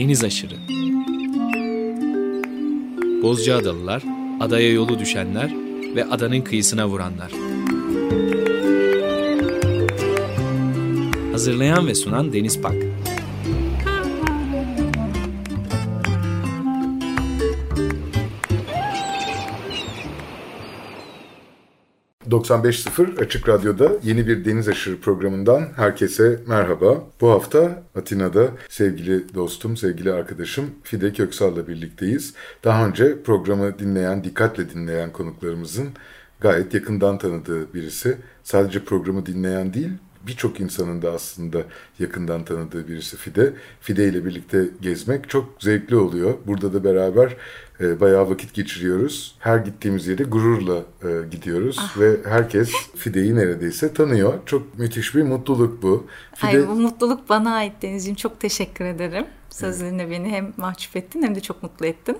[0.00, 0.54] deniz aşırı.
[3.22, 4.02] Bozcaadalılar,
[4.40, 5.54] adaya yolu düşenler
[5.94, 7.32] ve adanın kıyısına vuranlar.
[11.32, 12.89] Hazırlayan ve sunan Deniz Pak.
[22.30, 27.04] 95.0 Açık Radyo'da yeni bir Deniz Aşırı programından herkese merhaba.
[27.20, 32.34] Bu hafta Atina'da sevgili dostum, sevgili arkadaşım Fide Köksal'la birlikteyiz.
[32.64, 35.88] Daha önce programı dinleyen, dikkatle dinleyen konuklarımızın
[36.40, 38.16] gayet yakından tanıdığı birisi.
[38.42, 39.90] Sadece programı dinleyen değil,
[40.26, 41.62] birçok insanın da aslında
[41.98, 43.52] yakından tanıdığı birisi Fide.
[43.80, 46.34] Fide ile birlikte gezmek çok zevkli oluyor.
[46.46, 47.36] Burada da beraber
[47.80, 49.36] e, bayağı vakit geçiriyoruz.
[49.38, 51.98] Her gittiğimiz yere gururla e, gidiyoruz ah.
[51.98, 54.34] ve herkes Fide'yi neredeyse tanıyor.
[54.46, 56.06] Çok müthiş bir mutluluk bu.
[56.34, 56.46] Fide...
[56.46, 58.16] Ay, bu mutluluk bana ait Denizciğim.
[58.16, 59.26] Çok teşekkür ederim.
[59.50, 60.12] Sözlerinle evet.
[60.12, 62.18] beni hem mahcup ettin hem de çok mutlu ettin.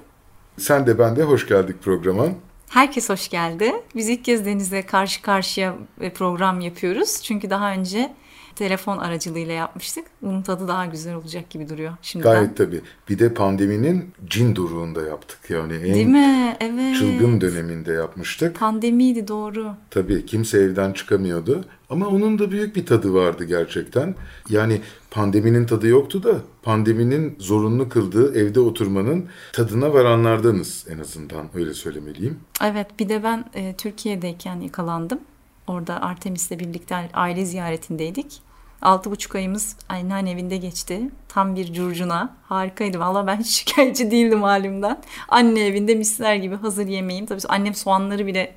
[0.57, 2.27] Sen de ben de hoş geldik programa.
[2.71, 3.73] Herkes hoş geldi.
[3.97, 7.23] Biz ilk kez Deniz'le karşı karşıya e, program yapıyoruz.
[7.23, 8.13] Çünkü daha önce
[8.61, 10.05] telefon aracılığıyla yapmıştık.
[10.23, 12.33] Bunun tadı daha güzel olacak gibi duruyor şimdiden.
[12.33, 12.81] Gayet tabii.
[13.09, 15.39] Bir de pandeminin cin duruğunda yaptık.
[15.49, 16.57] Yani en Değil mi?
[16.61, 16.97] Evet.
[16.97, 18.59] çılgın döneminde yapmıştık.
[18.59, 19.75] Pandemiydi doğru.
[19.91, 21.65] Tabii kimse evden çıkamıyordu.
[21.91, 24.15] Ama onun da büyük bir tadı vardı gerçekten.
[24.49, 31.75] Yani pandeminin tadı yoktu da pandeminin zorunlu kıldığı evde oturmanın tadına varanlardanız en azından öyle
[31.75, 32.39] söylemeliyim.
[32.65, 35.19] Evet bir de ben e, Türkiye'deyken yakalandım.
[35.67, 38.50] Orada Artemis'le birlikte aile ziyaretindeydik.
[38.83, 41.11] Altı buçuk ayımız anneanne evinde geçti.
[41.29, 42.37] Tam bir curcuna.
[42.43, 42.99] Harikaydı.
[42.99, 45.03] Valla ben hiç şikayetçi değildim halimden.
[45.29, 47.27] Anne evinde misler gibi hazır yemeğim.
[47.27, 48.55] Tabii annem soğanları bile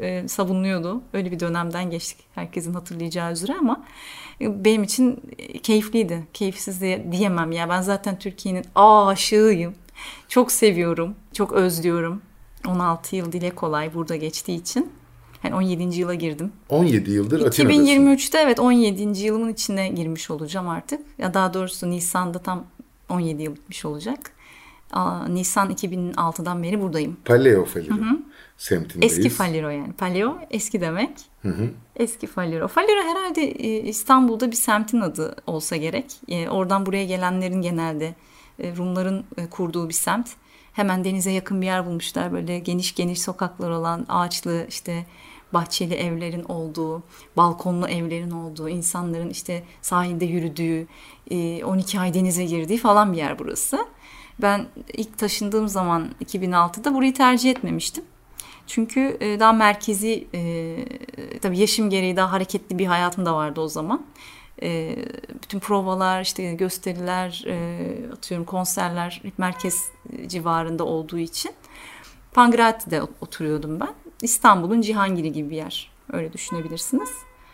[0.00, 1.02] e, savunluyordu.
[1.12, 2.18] Öyle bir dönemden geçtik.
[2.34, 3.84] Herkesin hatırlayacağı üzere ama
[4.40, 5.20] e, benim için
[5.62, 6.26] keyifliydi.
[6.34, 7.68] Keyifsiz de diyemem ya.
[7.68, 9.74] Ben zaten Türkiye'nin aşığıyım.
[10.28, 11.14] Çok seviyorum.
[11.32, 12.22] Çok özlüyorum.
[12.66, 14.92] 16 yıl dile kolay burada geçtiği için.
[15.46, 16.00] Yani 17.
[16.00, 16.52] yıla girdim.
[16.68, 17.80] 17 yıldır Atina'dasın.
[17.80, 19.22] 2023'te evet 17.
[19.22, 21.00] yılımın içine girmiş olacağım artık.
[21.18, 22.64] Ya daha doğrusu Nisan'da tam
[23.08, 24.18] 17 yıl bitmiş olacak.
[24.92, 27.16] Aa, Nisan 2006'dan beri buradayım.
[27.24, 27.94] Paleo Faliro
[28.56, 29.18] semtindeyiz.
[29.18, 29.92] Eski Faliro yani.
[29.92, 31.10] Paleo eski demek.
[31.42, 31.70] Hı hı.
[31.96, 32.68] Eski Faliro.
[32.68, 36.06] Faliro herhalde e, İstanbul'da bir semtin adı olsa gerek.
[36.28, 38.14] E, oradan buraya gelenlerin genelde
[38.58, 40.28] e, Rumların kurduğu bir semt.
[40.72, 42.32] Hemen denize yakın bir yer bulmuşlar.
[42.32, 45.06] Böyle geniş geniş sokaklar olan ağaçlı işte
[45.52, 47.02] bahçeli evlerin olduğu,
[47.36, 50.86] balkonlu evlerin olduğu, insanların işte sahilde yürüdüğü,
[51.64, 53.86] 12 ay denize girdiği falan bir yer burası.
[54.42, 58.04] Ben ilk taşındığım zaman 2006'da burayı tercih etmemiştim.
[58.66, 63.68] Çünkü e, daha merkezi, e, tabii yaşım gereği daha hareketli bir hayatım da vardı o
[63.68, 64.06] zaman.
[64.62, 64.96] E,
[65.42, 67.44] bütün provalar, işte gösteriler,
[68.12, 69.88] atıyorum konserler merkez
[70.26, 71.52] civarında olduğu için.
[72.32, 73.94] Pangrati'de oturuyordum ben.
[74.22, 75.90] İstanbul'un Cihangir'i gibi bir yer.
[76.12, 77.08] Öyle düşünebilirsiniz.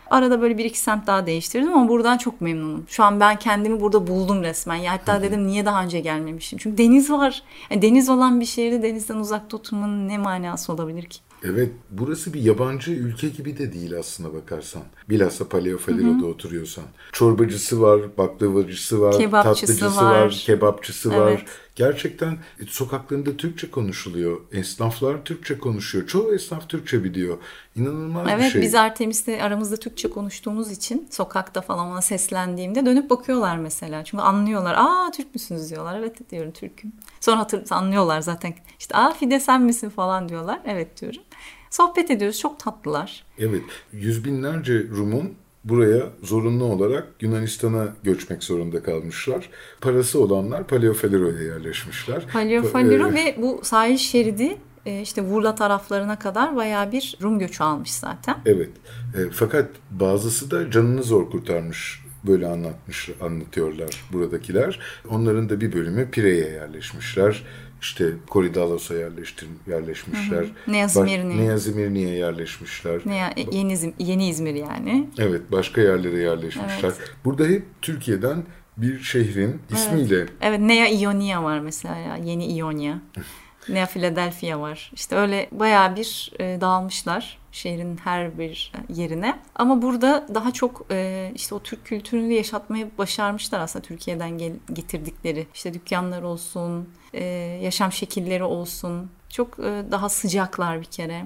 [0.09, 2.85] Arada böyle bir iki semt daha değiştirdim ama buradan çok memnunum.
[2.87, 4.75] Şu an ben kendimi burada buldum resmen.
[4.75, 6.59] Ya hatta dedim niye daha önce gelmemişim?
[6.59, 7.43] Çünkü deniz var.
[7.69, 11.19] Yani deniz olan bir şehirde denizden uzakta oturmanın ne manası olabilir ki?
[11.43, 14.81] Evet burası bir yabancı ülke gibi de değil aslında bakarsan.
[15.09, 16.83] Bilhassa Paleofaliro'da oturuyorsan.
[17.11, 21.19] Çorbacısı var, baklavacısı var, kebapçısı tatlıcısı var, var kebapçısı evet.
[21.19, 21.45] var.
[21.75, 24.41] Gerçekten e, sokaklarında Türkçe konuşuluyor.
[24.51, 26.07] Esnaflar Türkçe konuşuyor.
[26.07, 27.37] Çoğu esnaf Türkçe biliyor.
[27.75, 28.61] İnanılmaz evet, bir şey.
[28.61, 34.03] Evet biz Artemis'le aramızda Türkçe konuştuğumuz için sokakta falan ona seslendiğimde dönüp bakıyorlar mesela.
[34.03, 34.75] Çünkü anlıyorlar.
[34.77, 35.99] Aa Türk müsünüz diyorlar.
[35.99, 36.93] Evet diyorum Türk'üm.
[37.19, 38.53] Sonra hatır, anlıyorlar zaten.
[38.79, 40.59] İşte aa Fide sen misin falan diyorlar.
[40.65, 41.21] Evet diyorum.
[41.69, 42.39] Sohbet ediyoruz.
[42.39, 43.23] Çok tatlılar.
[43.37, 43.63] Evet.
[43.93, 49.49] Yüz binlerce Rum'un buraya zorunlu olarak Yunanistan'a göçmek zorunda kalmışlar.
[49.81, 52.27] Parası olanlar Paleofaliro'ya yerleşmişler.
[52.33, 57.63] Paleofaliro ee, ve bu sahil şeridi e, işte Vurla taraflarına kadar baya bir Rum göçü
[57.63, 58.35] almış zaten.
[58.45, 58.69] Evet.
[59.17, 64.79] E, fakat bazısı da canını zor kurtarmış böyle anlatmış anlatıyorlar buradakiler.
[65.09, 67.43] Onların da bir bölümü Pire'ye yerleşmişler
[67.83, 70.45] işte Koridalos'a yerleştir, yerleşmişler.
[70.67, 71.41] Neyazimirni'ye.
[71.41, 73.01] Neyazimirni'ye yerleşmişler.
[73.05, 75.09] Ne, yeni, yeni İzmir yani.
[75.17, 76.91] Evet başka yerlere yerleşmişler.
[76.97, 77.11] Evet.
[77.25, 78.43] Burada hep Türkiye'den
[78.77, 80.17] bir şehrin ismiyle.
[80.17, 82.95] Evet, evet Nea Ionia var mesela yeni Ionia.
[83.69, 84.91] Nea Philadelphia var.
[84.95, 89.39] İşte öyle bayağı bir e, dağılmışlar şehrin her bir yerine.
[89.55, 95.47] Ama burada daha çok e, işte o Türk kültürünü yaşatmayı başarmışlar aslında Türkiye'den gel- getirdikleri.
[95.53, 97.23] İşte dükkanlar olsun, e,
[97.63, 99.09] yaşam şekilleri olsun.
[99.29, 101.25] çok e, daha sıcaklar bir kere.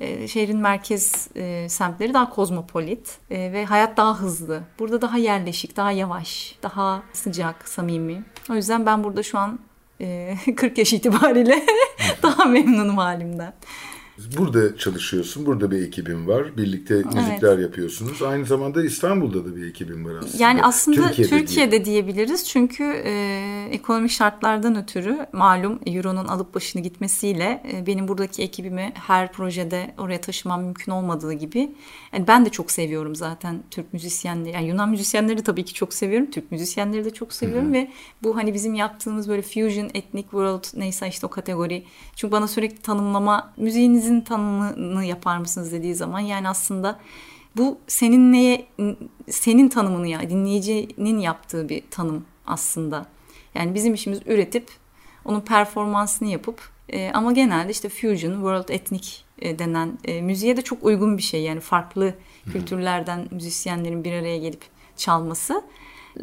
[0.00, 4.62] E, şehrin merkez e, semtleri daha kozmopolit e, ve hayat daha hızlı.
[4.78, 8.24] Burada daha yerleşik, daha yavaş, daha sıcak, samimi.
[8.50, 9.58] O yüzden ben burada şu an
[10.00, 11.66] e, 40 yaş itibariyle
[12.22, 13.52] daha memnunum halimden.
[14.38, 16.56] Burada çalışıyorsun, burada bir ekibin var.
[16.56, 17.62] Birlikte müzikler evet.
[17.62, 18.22] yapıyorsunuz.
[18.22, 20.42] Aynı zamanda İstanbul'da da bir ekibin var aslında.
[20.42, 22.48] Yani aslında Türkiye'de, Türkiye'de diyebiliriz.
[22.48, 29.32] Çünkü e, ekonomik şartlardan ötürü malum Euro'nun alıp başını gitmesiyle e, benim buradaki ekibimi her
[29.32, 31.72] projede oraya taşımam mümkün olmadığı gibi.
[32.12, 34.54] Yani ben de çok seviyorum zaten Türk müzisyenleri.
[34.54, 36.30] Yani Yunan müzisyenleri tabii ki çok seviyorum.
[36.30, 37.74] Türk müzisyenleri de çok seviyorum Hı-hı.
[37.74, 37.90] ve
[38.22, 41.84] bu hani bizim yaptığımız böyle fusion, ethnic world neyse işte o kategori.
[42.16, 46.98] Çünkü bana sürekli tanımlama müziğiniz sizin tanımını yapar mısınız dediği zaman yani aslında
[47.56, 48.66] bu senin neye
[49.30, 53.06] senin tanımını ya dinleyicinin yaptığı bir tanım aslında.
[53.54, 54.68] Yani bizim işimiz üretip
[55.24, 59.08] onun performansını yapıp e, ama genelde işte fusion, world ethnic
[59.38, 61.42] e, denen e, müziğe de çok uygun bir şey.
[61.42, 62.14] Yani farklı
[62.52, 64.62] kültürlerden müzisyenlerin bir araya gelip
[64.96, 65.62] çalması.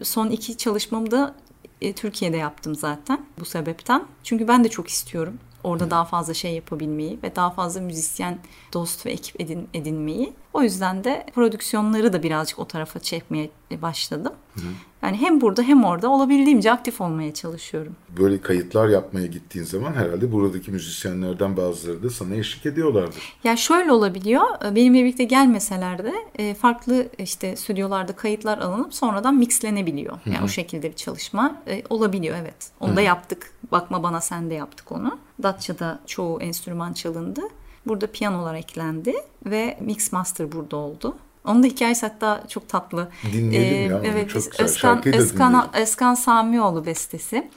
[0.03, 1.35] Son iki çalışmamı da
[1.81, 4.05] e, Türkiye'de yaptım zaten bu sebepten.
[4.23, 5.39] Çünkü ben de çok istiyorum.
[5.63, 8.39] Orada daha fazla şey yapabilmeyi ve daha fazla müzisyen
[8.73, 10.33] dost ve ekip edin, edinmeyi.
[10.53, 13.49] O yüzden de prodüksiyonları da birazcık o tarafa çekmeye
[13.81, 14.33] başladım.
[14.55, 14.65] Hı hı.
[15.03, 17.95] Yani hem burada hem orada olabildiğimce aktif olmaya çalışıyorum.
[18.17, 23.35] Böyle kayıtlar yapmaya gittiğin zaman herhalde buradaki müzisyenlerden bazıları da sana eşlik ediyorlardır.
[23.43, 24.41] Ya şöyle olabiliyor.
[24.75, 30.19] Benimle birlikte gelmeseler de e, farklı işte stüdyolarda kayıtlar alınıp sonradan mixlenebiliyor.
[30.25, 30.45] Yani Hı-hı.
[30.45, 32.71] o şekilde bir çalışma e, olabiliyor evet.
[32.79, 32.97] Onu Hı-hı.
[32.97, 33.51] da yaptık.
[33.71, 35.19] Bakma bana sen de yaptık onu.
[35.43, 37.41] Datça'da çoğu enstrüman çalındı.
[37.87, 39.13] Burada piyanolar eklendi
[39.45, 41.15] ve mix master burada oldu.
[41.45, 43.09] Onun da hikayesi hatta çok tatlı.
[43.33, 44.01] Dinleyelim ee, ya.
[44.03, 44.65] Evet, çok güzel.
[44.65, 47.49] Özkan, Özkan, Özkan Samioğlu bestesi.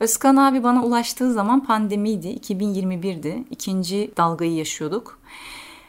[0.00, 2.28] Özkan abi bana ulaştığı zaman pandemiydi.
[2.28, 3.44] 2021'di.
[3.50, 5.18] İkinci dalgayı yaşıyorduk.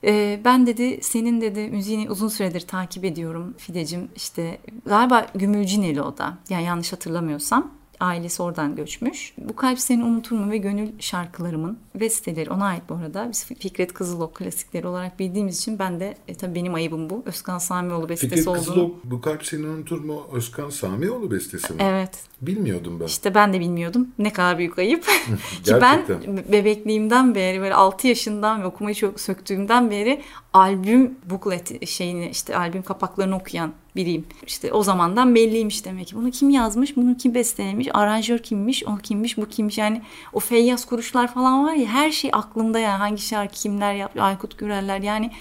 [0.04, 4.10] Ee, ben dedi senin dedi müziğini uzun süredir takip ediyorum Fidecim.
[4.16, 6.38] İşte galiba Gümülcineli o da.
[6.50, 9.34] Yani yanlış hatırlamıyorsam ailesi oradan göçmüş.
[9.38, 13.30] Bu kalp seni unutur mu ve gönül şarkılarımın besteleri ona ait bu arada.
[13.30, 17.24] Biz Fikret Kızılok klasikleri olarak bildiğimiz için ben de e, tabii benim ayıbım bu.
[17.26, 18.64] Özkan Samioğlu bestesi Fikret olduğunu.
[18.64, 21.80] Kızılok bu kalp seni unutur mu Özkan Samioğlu bestesi mi?
[21.84, 22.12] Evet.
[22.42, 23.06] Bilmiyordum ben.
[23.06, 24.08] İşte ben de bilmiyordum.
[24.20, 25.06] Ne kadar büyük ayıp.
[25.64, 26.06] Ki ben
[26.52, 30.22] bebekliğimden beri böyle 6 yaşından ve okumayı çok söktüğümden beri
[30.54, 34.26] albüm booklet şeyini işte albüm kapaklarını okuyan biriyim.
[34.48, 36.16] İşte o zamandan belliymiş demek ki.
[36.16, 39.78] Bunu kim yazmış, bunu kim bestelemiş, aranjör kimmiş, o kimmiş, bu kimmiş.
[39.78, 40.02] Yani
[40.34, 44.58] o Feyyaz Kuruşlar falan var ya her şey aklımda yani hangi şarkı kimler yapmış, Aykut
[44.58, 45.32] Güreller yani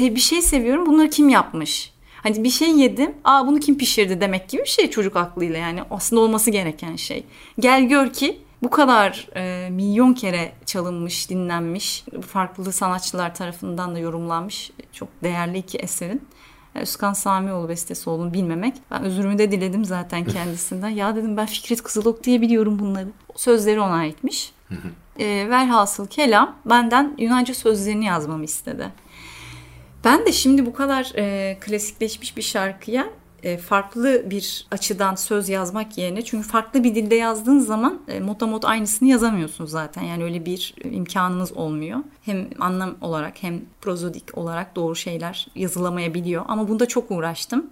[0.00, 1.94] bir şey seviyorum bunları kim yapmış?
[2.22, 3.14] Hani bir şey yedim.
[3.24, 7.24] Aa bunu kim pişirdi demek gibi bir şey çocuk aklıyla yani aslında olması gereken şey.
[7.58, 14.70] Gel gör ki bu kadar e, milyon kere çalınmış, dinlenmiş, farklı sanatçılar tarafından da yorumlanmış
[14.92, 16.22] çok değerli iki eserin
[16.74, 18.74] Özkan Samioğlu bestesi olduğunu bilmemek.
[18.90, 20.88] Ben özürümü de diledim zaten kendisinden.
[20.88, 23.08] ya dedim ben Fikret Kızılok diye biliyorum bunları.
[23.36, 24.52] Sözleri ona aitmiş.
[25.18, 28.88] e, velhasıl kelam benden Yunanca sözlerini yazmamı istedi.
[30.04, 33.06] Ben de şimdi bu kadar e, klasikleşmiş bir şarkıya
[33.58, 39.08] farklı bir açıdan söz yazmak yerine çünkü farklı bir dilde yazdığın zaman e, motamot aynısını
[39.08, 40.02] yazamıyorsun zaten.
[40.02, 41.98] Yani öyle bir imkanınız olmuyor.
[42.22, 46.44] Hem anlam olarak hem prozodik olarak doğru şeyler yazılamayabiliyor.
[46.48, 47.70] Ama bunda çok uğraştım.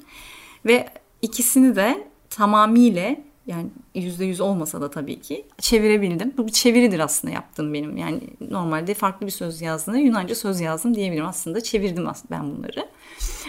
[0.66, 0.88] Ve
[1.22, 6.34] ikisini de tamamıyla yani yüzde yüz olmasa da tabii ki çevirebildim.
[6.36, 7.96] Bu bir çeviridir aslında yaptığım benim.
[7.96, 8.20] Yani
[8.50, 11.26] normalde farklı bir söz yazdığında Yunanca söz yazdım diyebilirim.
[11.26, 12.88] Aslında çevirdim ben bunları.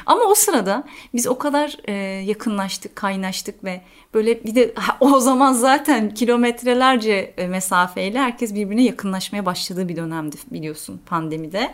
[0.05, 0.83] Ama o sırada
[1.13, 1.93] biz o kadar e,
[2.25, 3.81] yakınlaştık, kaynaştık ve
[4.13, 10.35] böyle bir de o zaman zaten kilometrelerce e, mesafeyle herkes birbirine yakınlaşmaya başladığı bir dönemdi
[10.51, 11.73] biliyorsun pandemide.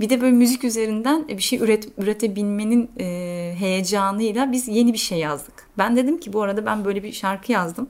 [0.00, 5.18] Bir de böyle müzik üzerinden bir şey üret, üretebilmenin e, heyecanıyla biz yeni bir şey
[5.18, 5.66] yazdık.
[5.78, 7.88] Ben dedim ki bu arada ben böyle bir şarkı yazdım.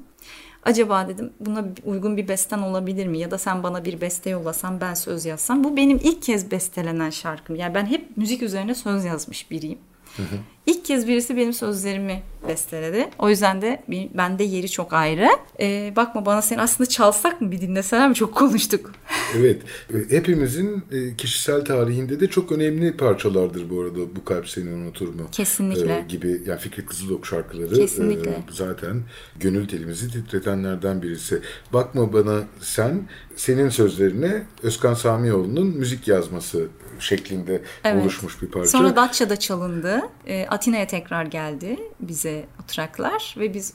[0.62, 3.18] Acaba dedim buna uygun bir besten olabilir mi?
[3.18, 5.64] Ya da sen bana bir beste yollasan ben söz yazsam.
[5.64, 7.56] Bu benim ilk kez bestelenen şarkım.
[7.56, 9.78] Yani ben hep müzik üzerine söz yazmış biriyim.
[10.16, 10.36] Hı hı.
[10.66, 13.08] İlk kez birisi benim sözlerimi besteledi.
[13.18, 13.82] O yüzden de
[14.14, 15.28] bende yeri çok ayrı.
[15.60, 18.92] Ee, bakma bana sen aslında çalsak mı bir dinleseler mi çok konuştuk.
[19.36, 19.62] evet.
[20.10, 25.28] Hepimizin e, kişisel tarihinde de çok önemli parçalardır bu arada bu kalp seni unutur mu?
[25.32, 25.92] Kesinlikle.
[25.92, 28.30] Ee, gibi yani Fikret Kızılok şarkıları Kesinlikle.
[28.30, 29.02] E, zaten
[29.40, 31.42] gönül telimizi titretenlerden birisi.
[31.72, 36.68] Bakma bana sen senin sözlerine Özkan Samioğlu'nun müzik yazması
[37.02, 38.02] şeklinde evet.
[38.02, 38.68] oluşmuş bir parça.
[38.68, 40.02] Sonra Datça'da çalındı.
[40.26, 43.74] E, Atina'ya tekrar geldi bize o tracklar ve biz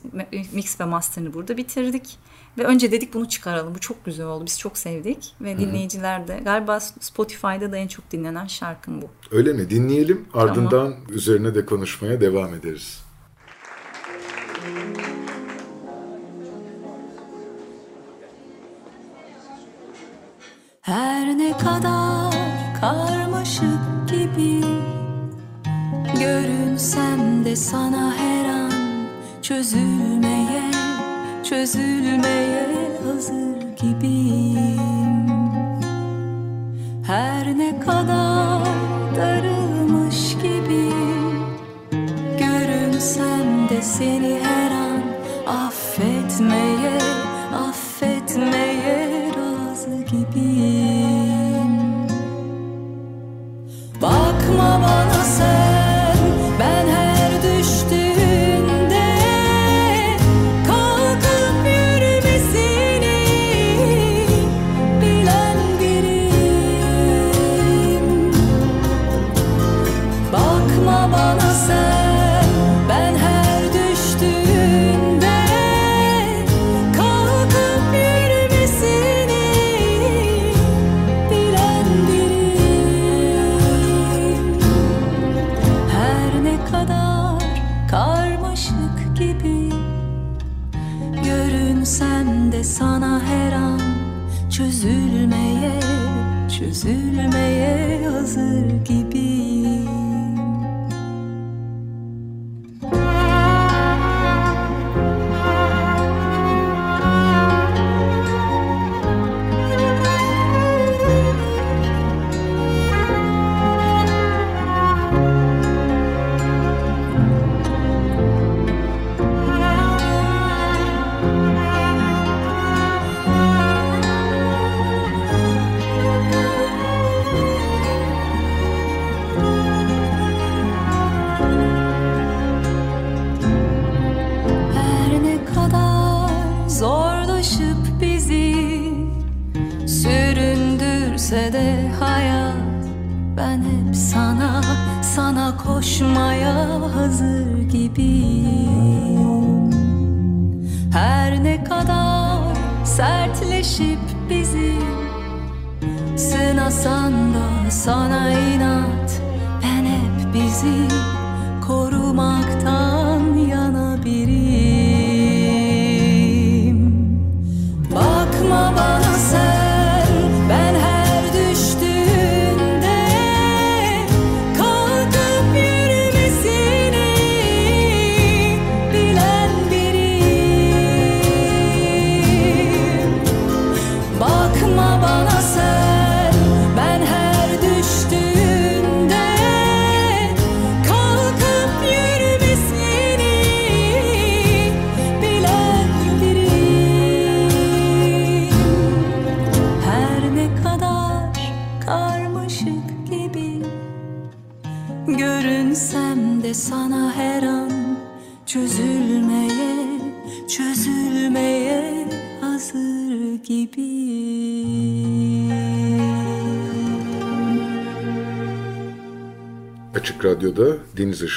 [0.53, 2.17] mix ve master'ını burada bitirdik.
[2.57, 3.75] Ve önce dedik bunu çıkaralım.
[3.75, 4.45] Bu çok güzel oldu.
[4.45, 5.35] Biz çok sevdik.
[5.41, 9.09] Ve dinleyiciler de galiba Spotify'da da en çok dinlenen şarkım bu.
[9.31, 9.69] Öyle mi?
[9.69, 10.25] Dinleyelim.
[10.33, 10.93] Ardından tamam.
[11.09, 13.01] üzerine de konuşmaya devam ederiz.
[20.81, 24.61] Her ne kadar karmaşık gibi.
[26.19, 28.71] Görünsem de sana her an
[29.41, 30.71] çözülmeye
[31.43, 32.67] Çözülmeye
[33.05, 35.27] hazır gibiyim.
[37.07, 38.65] Her ne kadar
[39.15, 40.91] darılmış gibi.
[42.39, 45.01] Görünsem de seni her an
[45.47, 46.97] affetmeye
[47.69, 51.00] Affetmeye razı gibiyim
[54.51, 55.70] Bakma bana sen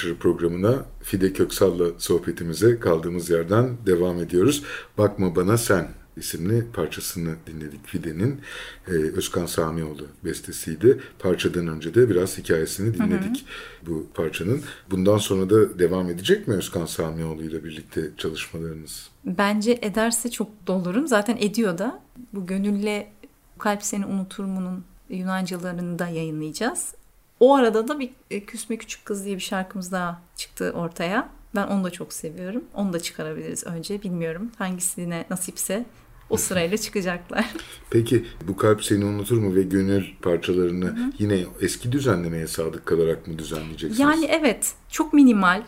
[0.04, 4.62] Aşırı programına Fide Köksal'la sohbetimize kaldığımız yerden devam ediyoruz.
[4.98, 8.40] Bakma Bana Sen isimli parçasını dinledik Fide'nin.
[8.88, 11.00] Ee, Özkan Samioğlu bestesiydi.
[11.18, 13.46] Parçadan önce de biraz hikayesini dinledik
[13.86, 14.62] bu parçanın.
[14.90, 19.10] Bundan sonra da devam edecek mi Özkan Samioğlu ile birlikte çalışmalarınız?
[19.24, 21.08] Bence ederse çok dolurum.
[21.08, 22.00] Zaten ediyor da.
[22.32, 23.12] Bu Gönülle
[23.58, 26.94] Kalp Seni Unutur mu'nun Yunancalarını da yayınlayacağız.
[27.40, 31.28] O arada da bir e, Küsme Küçük Kız diye bir şarkımız daha çıktı ortaya.
[31.54, 32.64] Ben onu da çok seviyorum.
[32.74, 34.02] Onu da çıkarabiliriz önce.
[34.02, 35.84] Bilmiyorum hangisine nasipse
[36.30, 37.46] o sırayla çıkacaklar.
[37.90, 43.38] Peki bu kalp seni unutur mu ve gönül parçalarını yine eski düzenlemeye sadık kalarak mı
[43.38, 43.98] düzenleyeceksiniz?
[43.98, 45.62] Yani evet çok minimal.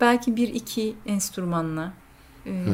[0.00, 1.92] Belki bir iki enstrümanla.
[2.46, 2.64] Ee,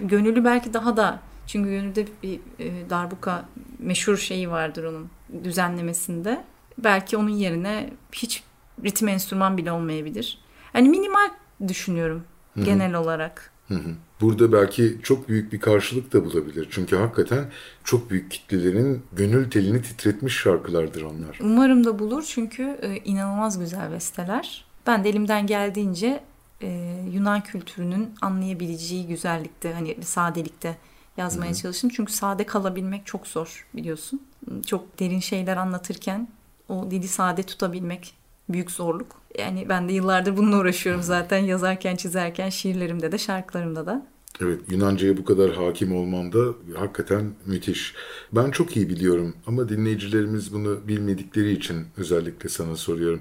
[0.00, 5.08] gönüllü belki daha da çünkü gönülde bir e, darbuka meşhur şeyi vardır onun
[5.44, 6.44] düzenlemesinde.
[6.78, 8.42] Belki onun yerine hiç
[8.84, 10.38] ritim enstrüman bile olmayabilir.
[10.74, 11.30] Yani minimal
[11.68, 12.24] düşünüyorum
[12.64, 13.50] genel olarak.
[13.68, 13.90] Hı hı.
[14.20, 16.68] Burada belki çok büyük bir karşılık da bulabilir.
[16.70, 17.44] Çünkü hakikaten
[17.84, 21.38] çok büyük kitlelerin gönül telini titretmiş şarkılardır onlar.
[21.40, 24.64] Umarım da bulur çünkü e, inanılmaz güzel besteler.
[24.86, 26.20] Ben de elimden geldiğince
[26.62, 30.76] e, Yunan kültürünün anlayabileceği güzellikte, hani sadelikte
[31.16, 31.90] yazmaya çalıştım.
[31.96, 34.22] Çünkü sade kalabilmek çok zor biliyorsun.
[34.66, 36.28] Çok derin şeyler anlatırken
[36.68, 38.14] o dili sade tutabilmek
[38.48, 39.06] büyük zorluk.
[39.38, 44.06] Yani ben de yıllardır bununla uğraşıyorum zaten yazarken, çizerken, şiirlerimde de, şarkılarımda da.
[44.42, 46.38] Evet, Yunanca'ya bu kadar hakim olman da
[46.78, 47.94] hakikaten müthiş.
[48.32, 53.20] Ben çok iyi biliyorum ama dinleyicilerimiz bunu bilmedikleri için özellikle sana soruyorum.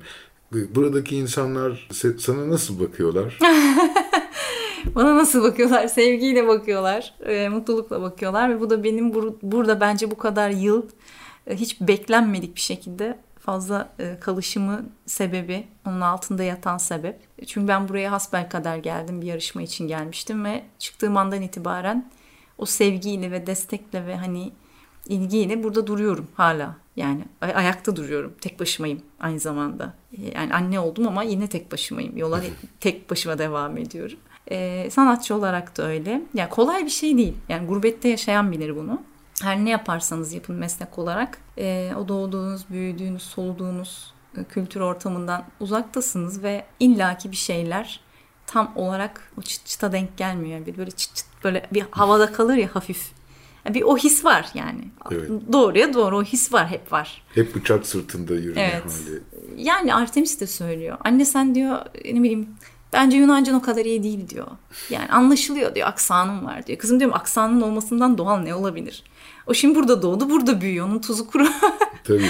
[0.51, 1.87] Buradaki insanlar
[2.17, 3.39] sana nasıl bakıyorlar?
[4.95, 5.87] Bana nasıl bakıyorlar?
[5.87, 10.83] Sevgiyle bakıyorlar, e, mutlulukla bakıyorlar ve bu da benim bur- burada bence bu kadar yıl
[11.47, 17.19] e, hiç beklenmedik bir şekilde fazla e, kalışımı sebebi, onun altında yatan sebep.
[17.47, 22.09] Çünkü ben buraya hasbel kadar geldim, bir yarışma için gelmiştim ve çıktığım andan itibaren
[22.57, 24.51] o sevgiyle ve destekle ve hani
[25.07, 26.75] ilgiyle burada duruyorum hala.
[26.95, 28.33] Yani ay- ayakta duruyorum.
[28.41, 29.93] Tek başımayım aynı zamanda.
[30.35, 32.17] Yani anne oldum ama yine tek başımayım.
[32.17, 32.41] Yola
[32.79, 34.17] tek başıma devam ediyorum.
[34.51, 36.21] Ee, sanatçı olarak da öyle.
[36.33, 37.33] Yani kolay bir şey değil.
[37.49, 39.01] Yani gurbette yaşayan bilir bunu.
[39.41, 46.43] Her ne yaparsanız yapın meslek olarak e, o doğduğunuz, büyüdüğünüz, soluduğunuz e, kültür ortamından uzaktasınız
[46.43, 47.99] ve illaki bir şeyler
[48.47, 50.59] tam olarak o çıt çıta denk gelmiyor.
[50.59, 53.11] Yani böyle çıt çıt böyle bir havada kalır ya hafif.
[53.65, 54.87] Yani bir o his var yani.
[55.11, 55.29] Evet.
[55.51, 57.23] Doğruya doğru o his var hep var.
[57.33, 58.83] Hep bıçak sırtında yürüme Evet.
[58.83, 59.21] hali.
[59.57, 60.97] Yani Artemis de söylüyor.
[61.03, 62.49] Anne sen diyor ne bileyim
[62.93, 64.47] bence Yunancan o kadar iyi değil diyor.
[64.89, 66.79] Yani anlaşılıyor diyor aksanın var diyor.
[66.79, 69.03] Kızım diyorum aksanın olmasından doğal ne olabilir?
[69.47, 71.47] O şimdi burada doğdu burada büyüyor onun tuzu kuru.
[72.03, 72.29] Tabii.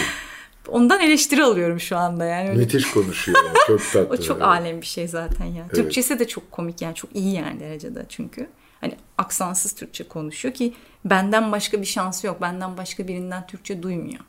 [0.68, 2.50] Ondan eleştiri alıyorum şu anda yani.
[2.50, 3.40] Öyle- Müthiş konuşuyor.
[3.68, 4.08] Çok tatlı.
[4.16, 4.48] o çok Evet.
[4.48, 5.68] alem bir şey zaten ya.
[5.68, 8.50] Türkçesi de çok komik yani çok iyi yani derecede çünkü.
[8.82, 10.74] Hani aksansız Türkçe konuşuyor ki
[11.06, 12.42] benden başka bir şansı yok.
[12.42, 14.20] Benden başka birinden Türkçe duymuyor.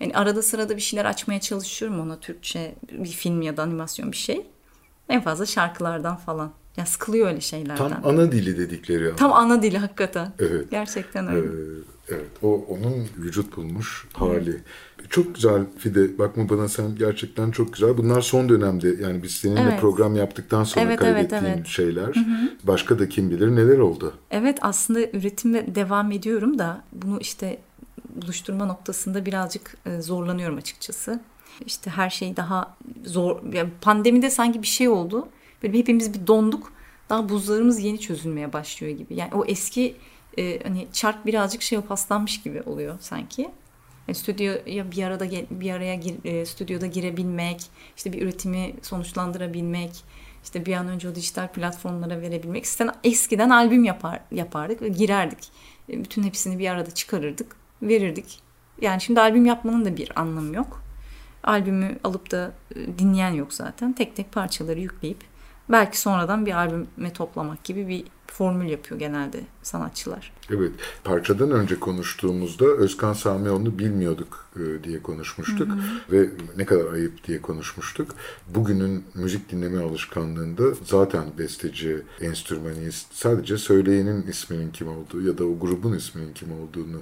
[0.00, 4.16] Yani arada sırada bir şeyler açmaya çalışıyorum ona Türkçe bir film ya da animasyon bir
[4.16, 4.46] şey.
[5.08, 6.52] En fazla şarkılardan falan.
[6.76, 7.76] Ya sıkılıyor öyle şeylerden.
[7.88, 9.16] Tam ana dili dedikleri ama.
[9.16, 10.32] Tam ana dili hakikaten.
[10.38, 10.70] Evet.
[10.70, 11.48] Gerçekten Ee, öyle.
[12.08, 14.62] evet, o onun vücut bulmuş hali.
[15.10, 16.18] Çok güzel Fide.
[16.18, 17.98] Bakma bana sen gerçekten çok güzel.
[17.98, 19.80] Bunlar son dönemde yani biz seninle Evet.
[19.80, 21.66] program yaptıktan sonra Evet, evet, kaydettiğin evet.
[21.66, 22.14] şeyler.
[22.64, 24.12] Başka da kim bilir neler oldu.
[24.30, 27.58] Evet aslında üretime devam ediyorum da bunu işte
[28.22, 31.20] buluşturma noktasında birazcık e, zorlanıyorum açıkçası.
[31.66, 33.52] İşte her şey daha zor.
[33.52, 35.28] Yani pandemide sanki bir şey oldu.
[35.62, 36.72] Böyle hepimiz bir donduk.
[37.10, 39.14] Daha buzlarımız yeni çözülmeye başlıyor gibi.
[39.14, 39.96] Yani o eski
[40.38, 43.42] e, hani çark birazcık şey paslanmış gibi oluyor sanki.
[44.08, 47.62] Yani stüdyoya bir arada bir araya gir, e, stüdyoda girebilmek,
[47.96, 49.90] işte bir üretimi sonuçlandırabilmek,
[50.44, 52.62] işte bir an önce o dijital platformlara verebilmek.
[52.62, 55.48] Eskiden, eskiden albüm yapar yapardık ve girerdik.
[55.88, 58.40] E, Bütün hepsini bir arada çıkarırdık, verirdik.
[58.80, 60.82] Yani şimdi albüm yapmanın da bir anlamı yok.
[61.48, 63.92] Albümü alıp da e, dinleyen yok zaten.
[63.92, 65.24] Tek tek parçaları yükleyip
[65.68, 70.32] belki sonradan bir albüme toplamak gibi bir formül yapıyor genelde sanatçılar.
[70.50, 70.72] Evet.
[71.04, 75.68] Parçadan önce konuştuğumuzda Özkan Samioğlu'nu bilmiyorduk e, diye konuşmuştuk.
[76.12, 78.10] Ve ne kadar ayıp diye konuşmuştuk.
[78.48, 85.58] Bugünün müzik dinleme alışkanlığında zaten besteci, enstrümanist, sadece söyleyenin isminin kim olduğu ya da o
[85.58, 87.00] grubun isminin kim olduğunu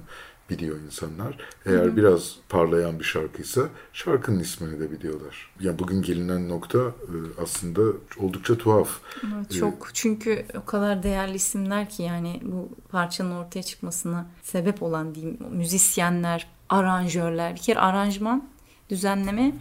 [0.49, 1.37] biliyor insanlar.
[1.65, 3.61] Eğer biraz parlayan bir şarkıysa
[3.93, 5.51] şarkının ismini de biliyorlar.
[5.59, 7.81] Yani bugün gelinen nokta e, aslında
[8.17, 8.99] oldukça tuhaf.
[9.23, 15.15] Evet, Çok çünkü o kadar değerli isimler ki yani bu parçanın ortaya çıkmasına sebep olan
[15.15, 17.55] diyeyim müzisyenler, aranjörler.
[17.55, 18.49] Bir kere aranjman,
[18.89, 19.51] düzenleme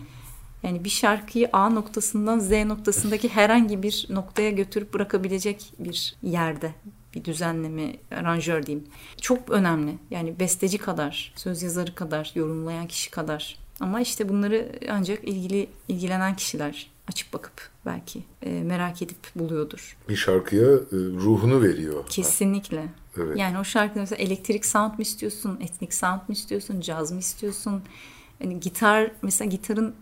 [0.62, 6.74] yani bir şarkıyı A noktasından Z noktasındaki herhangi bir noktaya götürüp bırakabilecek bir yerde
[7.14, 8.86] bir düzenleme, aranjör diyeyim.
[9.20, 9.98] Çok önemli.
[10.10, 13.58] Yani besteci kadar, söz yazarı kadar, yorumlayan kişi kadar.
[13.80, 19.96] Ama işte bunları ancak ilgili ilgilenen kişiler açıp bakıp belki e, merak edip buluyordur.
[20.08, 22.04] Bir şarkıya e, ruhunu veriyor.
[22.08, 22.86] Kesinlikle.
[23.16, 23.36] Evet.
[23.38, 27.82] Yani o şarkıda mesela elektrik sound mu istiyorsun, etnik sound mu istiyorsun, caz mı istiyorsun?
[28.42, 29.94] Hani gitar mesela gitarın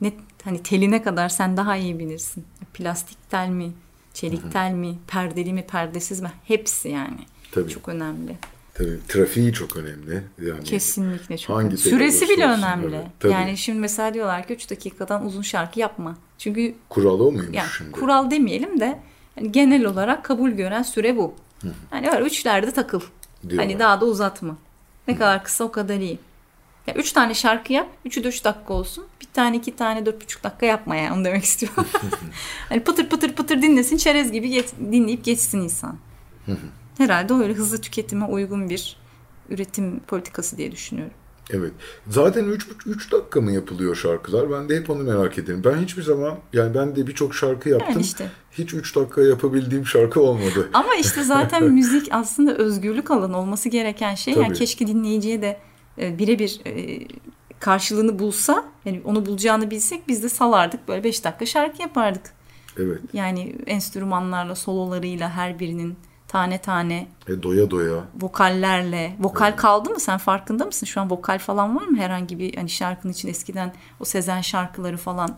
[0.00, 2.44] net hani teline kadar sen daha iyi bilirsin.
[2.74, 3.72] Plastik tel mi,
[4.14, 6.32] çelik tel mi, perdeli mi, perdesiz mi?
[6.44, 7.18] Hepsi yani.
[7.52, 7.70] Tabii.
[7.70, 8.36] Çok önemli.
[8.74, 10.22] Tabii trafiği çok önemli.
[10.46, 11.78] Yani Kesinlikle çok Hangi önemli.
[11.80, 12.96] Süresi bile olsun, önemli.
[12.96, 13.06] evet.
[13.20, 13.32] Tabii.
[13.32, 16.18] Yani şimdi mesela diyorlar ki 3 dakikadan uzun şarkı yapma.
[16.38, 17.92] Çünkü kural o muymuş yani şimdi?
[17.92, 18.98] kural demeyelim de
[19.34, 21.34] hani genel olarak kabul gören süre bu.
[21.90, 23.00] Hani öyle üçlerde takıl.
[23.42, 23.66] Diyorlar.
[23.66, 24.56] Hani daha da uzatma.
[25.08, 26.18] Ne kadar kısa o kadar iyi.
[26.86, 27.88] Ya üç tane şarkı yap.
[28.04, 29.04] Üçü de üç dakika olsun.
[29.20, 31.12] Bir tane iki tane dört buçuk dakika yapma yani.
[31.16, 31.86] Onu demek istiyorum.
[32.68, 33.96] hani pıtır pıtır pıtır dinlesin.
[33.96, 35.96] Çerez gibi geç- dinleyip geçsin insan.
[36.98, 38.96] Herhalde öyle hızlı tüketime uygun bir
[39.50, 41.14] üretim politikası diye düşünüyorum.
[41.50, 41.72] Evet.
[42.08, 42.44] Zaten
[42.86, 44.50] 3 dakika mı yapılıyor şarkılar?
[44.50, 45.62] Ben de hep onu merak ederim.
[45.64, 47.92] Ben hiçbir zaman yani ben de birçok şarkı yaptım.
[47.92, 48.30] Yani işte.
[48.52, 50.70] Hiç 3 dakika yapabildiğim şarkı olmadı.
[50.72, 54.34] Ama işte zaten müzik aslında özgürlük alanı olması gereken şey.
[54.34, 54.58] Yani Tabii.
[54.58, 55.60] keşke dinleyiciye de
[55.98, 57.06] e, birebir e,
[57.60, 62.22] karşılığını bulsa, yani onu bulacağını bilsek biz de salardık böyle 5 dakika şarkı yapardık.
[62.78, 63.00] Evet.
[63.12, 65.96] Yani enstrümanlarla, sololarıyla her birinin
[66.28, 68.04] tane tane E, doya doya.
[68.20, 69.16] vokallerle.
[69.20, 70.00] Vokal kaldı mı?
[70.00, 70.86] Sen farkında mısın?
[70.86, 71.98] Şu an vokal falan var mı?
[71.98, 75.36] Herhangi bir hani şarkının için eskiden o Sezen şarkıları falan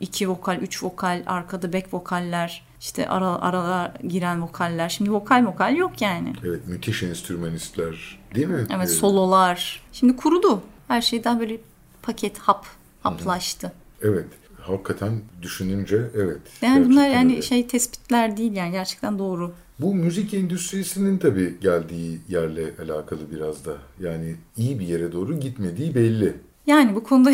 [0.00, 4.88] iki vokal, üç vokal, arkada back vokaller, işte ara, aralar giren vokaller.
[4.88, 6.32] Şimdi vokal vokal yok yani.
[6.44, 8.66] Evet müthiş enstrümanistler değil mi?
[8.76, 9.82] Evet Ee, sololar.
[9.92, 10.62] Şimdi kurudu.
[10.88, 11.56] Her şey daha böyle
[12.02, 12.66] paket hap
[13.02, 13.72] haplaştı.
[14.02, 14.26] Evet.
[14.60, 16.40] Hakikaten düşününce evet.
[16.62, 17.42] Yani bunlar yani öyle.
[17.42, 19.54] şey tespitler değil yani gerçekten doğru.
[19.80, 23.76] Bu müzik endüstrisinin tabii geldiği yerle alakalı biraz da.
[24.00, 26.34] Yani iyi bir yere doğru gitmediği belli.
[26.66, 27.32] Yani bu konuda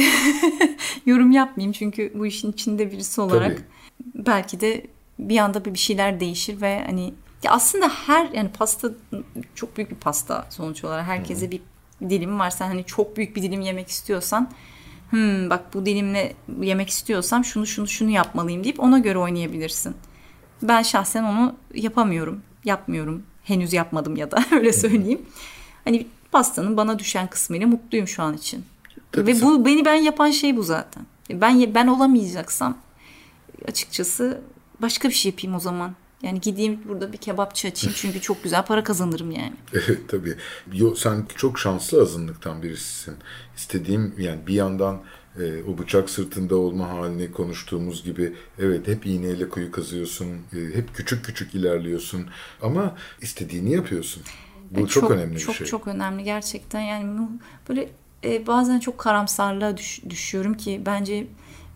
[1.07, 4.27] yorum yapmayayım çünkü bu işin içinde birisi olarak Tabii.
[4.27, 4.87] belki de
[5.19, 8.91] bir anda bir şeyler değişir ve hani ya aslında her yani pasta
[9.55, 11.61] çok büyük bir pasta sonuç olarak herkese bir
[12.01, 12.51] dilim var.
[12.51, 14.51] Sen hani çok büyük bir dilim yemek istiyorsan
[15.11, 19.95] hmm, bak bu dilimle yemek istiyorsam şunu şunu şunu yapmalıyım deyip ona göre oynayabilirsin.
[20.63, 22.43] Ben şahsen onu yapamıyorum.
[22.65, 23.23] Yapmıyorum.
[23.45, 25.23] Henüz yapmadım ya da öyle söyleyeyim.
[25.85, 28.65] Hani pastanın bana düşen kısmıyla mutluyum şu an için.
[29.13, 31.07] Tabii Ve sen- bu beni ben yapan şey bu zaten.
[31.31, 32.79] Ben ben olamayacaksam
[33.69, 34.41] açıkçası
[34.83, 35.95] başka bir şey yapayım o zaman.
[36.23, 39.53] Yani gideyim burada bir kebapçı açayım çünkü çok güzel para kazanırım yani.
[39.73, 40.37] Evet tabii.
[40.73, 43.15] Yo, sen çok şanslı azınlıktan birisisin.
[43.57, 45.01] İstediğim yani bir yandan
[45.41, 50.29] e, o bıçak sırtında olma halini konuştuğumuz gibi evet hep iğneyle kuyu kazıyorsun.
[50.29, 52.27] e, hep küçük küçük ilerliyorsun.
[52.63, 54.23] Ama istediğini yapıyorsun.
[54.71, 55.67] Bu Yani çok, önemli çok, bir şey.
[55.67, 57.29] Çok önemli gerçekten yani
[57.69, 57.89] böyle
[58.25, 61.27] e, bazen çok karamsarlığa düş- düşüyorum ki bence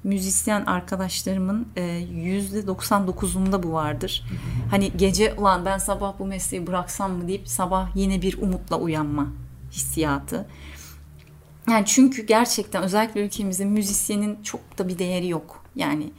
[0.05, 4.25] müzisyen arkadaşlarımın e, yüzde 99'unda bu vardır.
[4.71, 9.27] Hani gece ulan ben sabah bu mesleği bıraksam mı deyip sabah yine bir umutla uyanma
[9.73, 10.47] hissiyatı.
[11.71, 15.65] Yani çünkü gerçekten özellikle ülkemizde müzisyenin çok da bir değeri yok.
[15.77, 16.11] Yani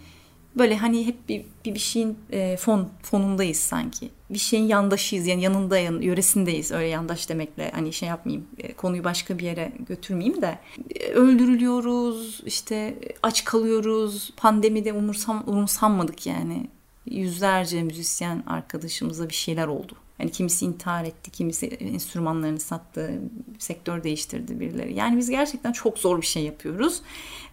[0.55, 4.09] böyle hani hep bir bir, bir şeyin e, fon fonundayız sanki.
[4.29, 9.03] Bir şeyin yandaşıyız yani yanında yan, yöresindeyiz öyle yandaş demekle hani şey yapmayayım e, konuyu
[9.03, 10.59] başka bir yere götürmeyeyim de
[10.95, 16.67] E, öldürülüyoruz işte aç kalıyoruz pandemide umursam umursanmadık yani
[17.05, 19.93] yüzlerce müzisyen arkadaşımıza bir şeyler oldu.
[20.19, 23.11] Yani kimisi intihar etti, kimisi enstrümanlarını sattı,
[23.59, 24.93] sektör değiştirdi birileri.
[24.93, 27.01] Yani biz gerçekten çok zor bir şey yapıyoruz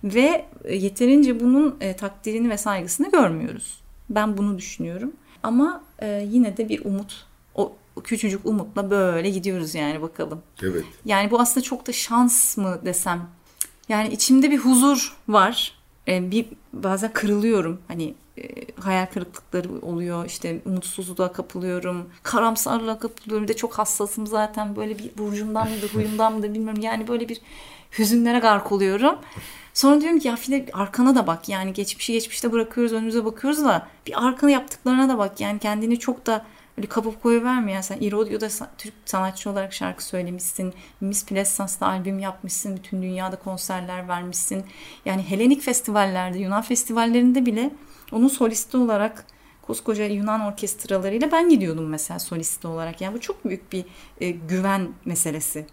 [0.05, 3.81] ve yeterince bunun e, takdirini ve saygısını görmüyoruz.
[4.11, 5.13] Ben bunu düşünüyorum.
[5.43, 7.73] Ama e, yine de bir umut, o,
[8.05, 10.43] küçücük umutla böyle gidiyoruz yani bakalım.
[10.63, 10.85] Evet.
[11.05, 13.29] Yani bu aslında çok da şans mı desem.
[13.89, 15.79] Yani içimde bir huzur var.
[16.07, 17.81] Bir bazen kırılıyorum.
[17.89, 18.15] Hani e,
[18.81, 20.27] hayal kırıklıkları oluyor.
[20.27, 22.11] İşte umutsuzluğa kapılıyorum.
[22.23, 23.45] Karamsarlığa kapılıyorum.
[23.45, 24.77] Bir de çok hassasım zaten.
[24.77, 26.83] Böyle bir burcumdan mıdır, huyumdan mıdır bilmiyorum.
[26.83, 27.41] Yani böyle bir
[27.99, 29.19] hüzünlere gark oluyorum.
[29.75, 31.49] Sonra diyorum ki ya Fide arkana da bak.
[31.49, 35.41] Yani geçmişi geçmişte bırakıyoruz, önümüze bakıyoruz da bir arkana yaptıklarına da bak.
[35.41, 36.45] Yani kendini çok da
[36.79, 40.75] Öyle kapıp koyuverme ya sen İrodio'da Türk sanatçı olarak şarkı söylemişsin.
[41.01, 42.77] Miss Pleasance'da albüm yapmışsın.
[42.77, 44.65] Bütün dünyada konserler vermişsin.
[45.05, 47.71] Yani Helenik festivallerde, Yunan festivallerinde bile
[48.13, 49.27] onun solisti olarak
[49.63, 53.01] koskoca Yunan orkestralarıyla ben gidiyordum mesela solisti olarak.
[53.01, 53.85] Yani bu çok büyük bir
[54.21, 55.67] e, güven meselesi.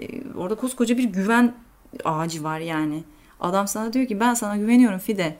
[0.00, 1.54] E, orada koskoca bir güven
[2.04, 3.04] ağacı var yani.
[3.40, 5.36] Adam sana diyor ki ben sana güveniyorum Fide.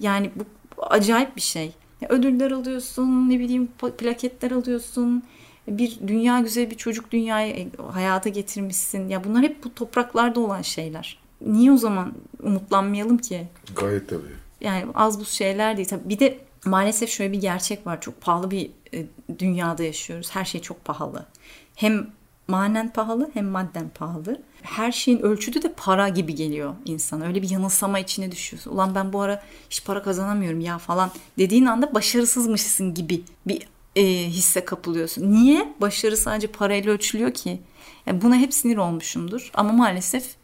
[0.00, 0.44] Yani bu
[0.82, 1.72] acayip bir şey.
[2.08, 3.68] Ödüller alıyorsun, ne bileyim
[3.98, 5.22] plaketler alıyorsun.
[5.68, 9.08] Bir dünya güzel bir çocuk dünyaya e, hayata getirmişsin.
[9.08, 11.18] Ya bunlar hep bu topraklarda olan şeyler.
[11.40, 13.48] Niye o zaman umutlanmayalım ki?
[13.76, 14.45] Gayet tabii.
[14.60, 15.88] Yani az bu şeyler değil.
[15.88, 18.00] Tabii bir de maalesef şöyle bir gerçek var.
[18.00, 19.06] Çok pahalı bir e,
[19.38, 20.30] dünyada yaşıyoruz.
[20.30, 21.26] Her şey çok pahalı.
[21.74, 22.10] Hem
[22.48, 24.42] manen pahalı hem madden pahalı.
[24.62, 27.26] Her şeyin ölçütü de para gibi geliyor insana.
[27.26, 28.70] Öyle bir yanılsama içine düşüyorsun.
[28.70, 34.04] Ulan ben bu ara hiç para kazanamıyorum ya falan dediğin anda başarısızmışsın gibi bir e,
[34.28, 35.32] hisse kapılıyorsun.
[35.32, 35.72] Niye?
[35.80, 37.60] Başarı sadece parayla ölçülüyor ki.
[38.06, 39.50] Yani buna hep sinir olmuşumdur.
[39.54, 40.34] Ama maalesef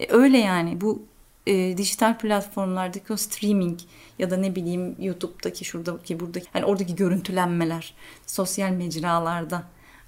[0.00, 0.80] e, öyle yani.
[0.80, 1.02] Bu
[1.46, 3.80] e, dijital platformlardaki o streaming
[4.18, 7.94] ya da ne bileyim YouTube'daki şuradaki buradaki hani oradaki görüntülenmeler,
[8.26, 9.62] sosyal mecralarda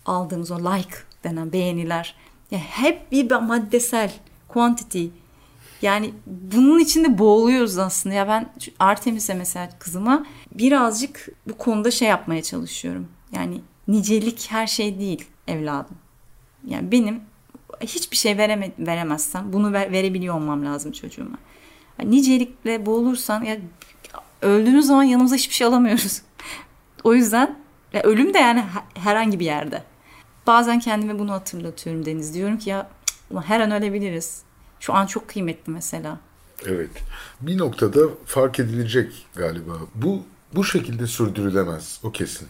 [0.06, 2.14] aldığımız o like denen beğeniler
[2.50, 4.12] ya hep bir maddesel
[4.48, 5.06] quantity
[5.82, 8.14] yani bunun içinde boğuluyoruz aslında.
[8.14, 13.08] Ya ben Artemis'e mesela kızıma birazcık bu konuda şey yapmaya çalışıyorum.
[13.32, 15.96] Yani nicelik her şey değil evladım.
[16.66, 17.20] Yani benim
[17.82, 21.38] hiçbir şey vereme, veremezsem bunu ver, verebiliyor olmam lazım çocuğuma.
[21.98, 23.56] Yani nicelikle boğulursan ya
[24.42, 26.22] öldüğünüz zaman yanımıza hiçbir şey alamıyoruz.
[27.04, 27.58] o yüzden
[27.92, 28.64] ya ölüm de yani
[28.94, 29.82] herhangi bir yerde.
[30.46, 32.34] Bazen kendime bunu hatırlatıyorum Deniz.
[32.34, 32.88] Diyorum ki ya
[33.44, 34.42] her an ölebiliriz.
[34.80, 36.20] Şu an çok kıymetli mesela.
[36.66, 36.90] Evet.
[37.40, 39.72] Bir noktada fark edilecek galiba.
[39.94, 40.22] Bu
[40.54, 42.00] bu şekilde sürdürülemez.
[42.02, 42.48] O kesin.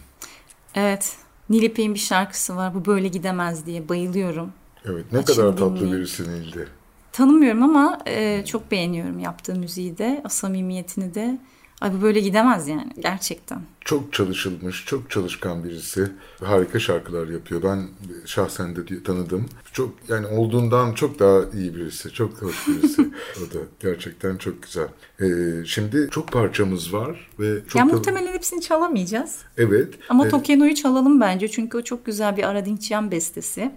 [0.75, 1.17] Evet.
[1.49, 2.73] Nilipek'in bir şarkısı var.
[2.73, 3.89] Bu böyle gidemez diye.
[3.89, 4.53] Bayılıyorum.
[4.85, 5.05] Evet.
[5.11, 6.65] Ne Açın kadar tatlı birisi Nil'de.
[7.11, 10.23] Tanımıyorum ama e, çok beğeniyorum yaptığı müziği de.
[10.29, 11.39] Samimiyetini de.
[11.81, 13.61] Ay bu böyle gidemez yani gerçekten.
[13.81, 16.11] Çok çalışılmış, çok çalışkan birisi.
[16.43, 17.63] Harika şarkılar yapıyor.
[17.63, 17.87] Ben
[18.25, 19.45] şahsen de tanıdım.
[19.73, 22.13] Çok yani olduğundan çok daha iyi birisi.
[22.13, 23.01] Çok hoş birisi.
[23.37, 24.87] o da gerçekten çok güzel.
[25.21, 27.93] Ee, şimdi çok parçamız var ve çok ya da...
[27.93, 29.37] muhtemelen hepsini çalamayacağız.
[29.57, 29.93] Evet.
[30.09, 30.29] Ama ee...
[30.29, 33.71] Tokeno'yu çalalım bence çünkü o çok güzel bir Aradinçyan bestesi.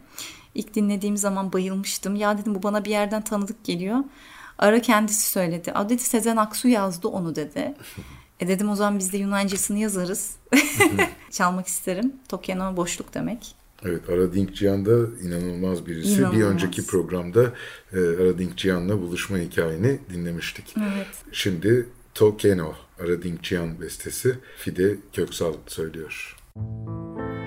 [0.56, 2.16] İlk dinlediğim zaman bayılmıştım.
[2.16, 3.98] Ya dedim bu bana bir yerden tanıdık geliyor.
[4.58, 5.72] Ara kendisi söyledi.
[5.72, 7.74] A dedi Sezen Aksu yazdı onu dedi.
[8.40, 10.36] E dedim o zaman biz de Yunancasını yazarız.
[11.30, 12.12] Çalmak isterim.
[12.28, 13.54] Tokeno boşluk demek.
[13.84, 16.08] Evet Ara Dinkcihan da inanılmaz birisi.
[16.08, 16.32] İnanılmaz.
[16.32, 17.52] Bir önceki programda
[17.92, 20.74] e, Ara Dinkcihan'la buluşma hikayeni dinlemiştik.
[20.78, 21.06] Evet.
[21.32, 26.36] Şimdi Tokeno Ara Dinkcihan bestesi Fide Köksal söylüyor.
[26.56, 27.45] Müzik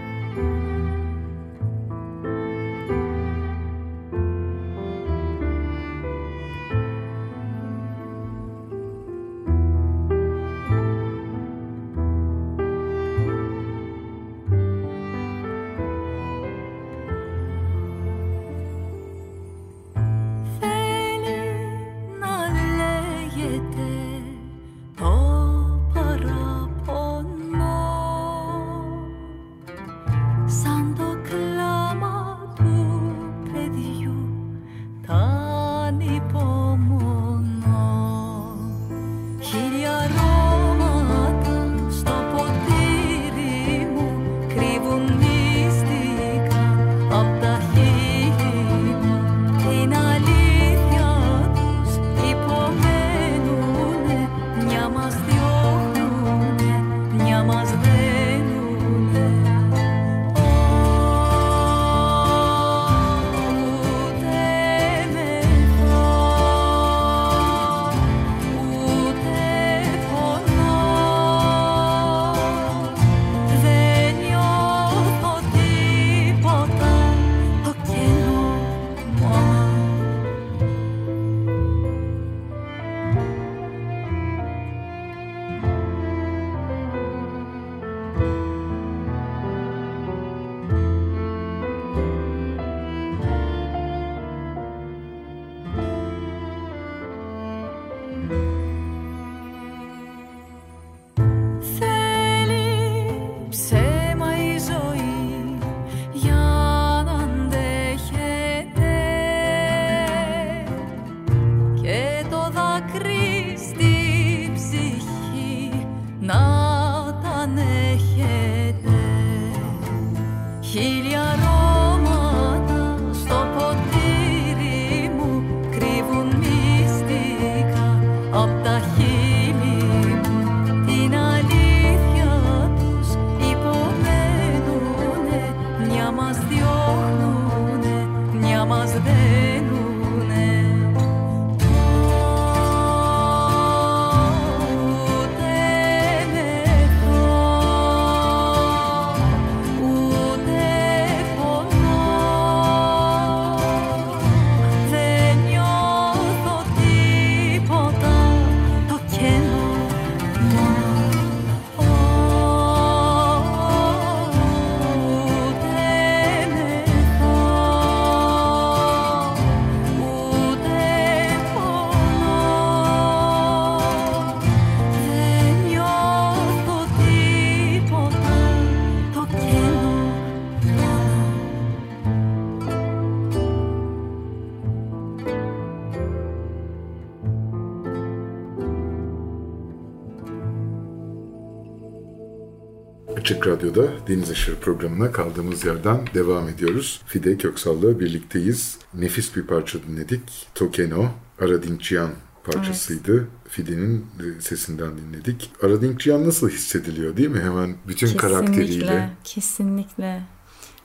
[193.29, 197.01] Açık Radyo'da Deniz Aşırı programına kaldığımız yerden devam ediyoruz.
[197.07, 198.77] Fide Köksal'la birlikteyiz.
[198.93, 200.21] Nefis bir parça dinledik.
[200.55, 201.05] Tokeno,
[201.41, 202.11] Aradinkciyan
[202.43, 203.17] parçasıydı.
[203.17, 203.27] Evet.
[203.49, 204.05] Fide'nin
[204.39, 205.51] sesinden dinledik.
[205.63, 207.39] Aradinkciyan nasıl hissediliyor değil mi?
[207.39, 209.09] Hemen bütün kesinlikle, karakteriyle.
[209.23, 210.21] Kesinlikle.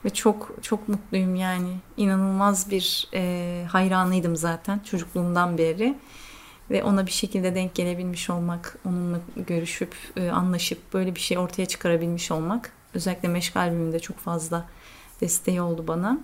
[0.05, 1.79] Ve çok çok mutluyum yani.
[1.97, 5.97] İnanılmaz bir e, hayranıydım zaten çocukluğumdan beri.
[6.71, 11.65] Ve ona bir şekilde denk gelebilmiş olmak, onunla görüşüp, e, anlaşıp böyle bir şey ortaya
[11.65, 12.71] çıkarabilmiş olmak.
[12.93, 14.65] Özellikle Meşk albümünde çok fazla
[15.21, 16.17] desteği oldu bana.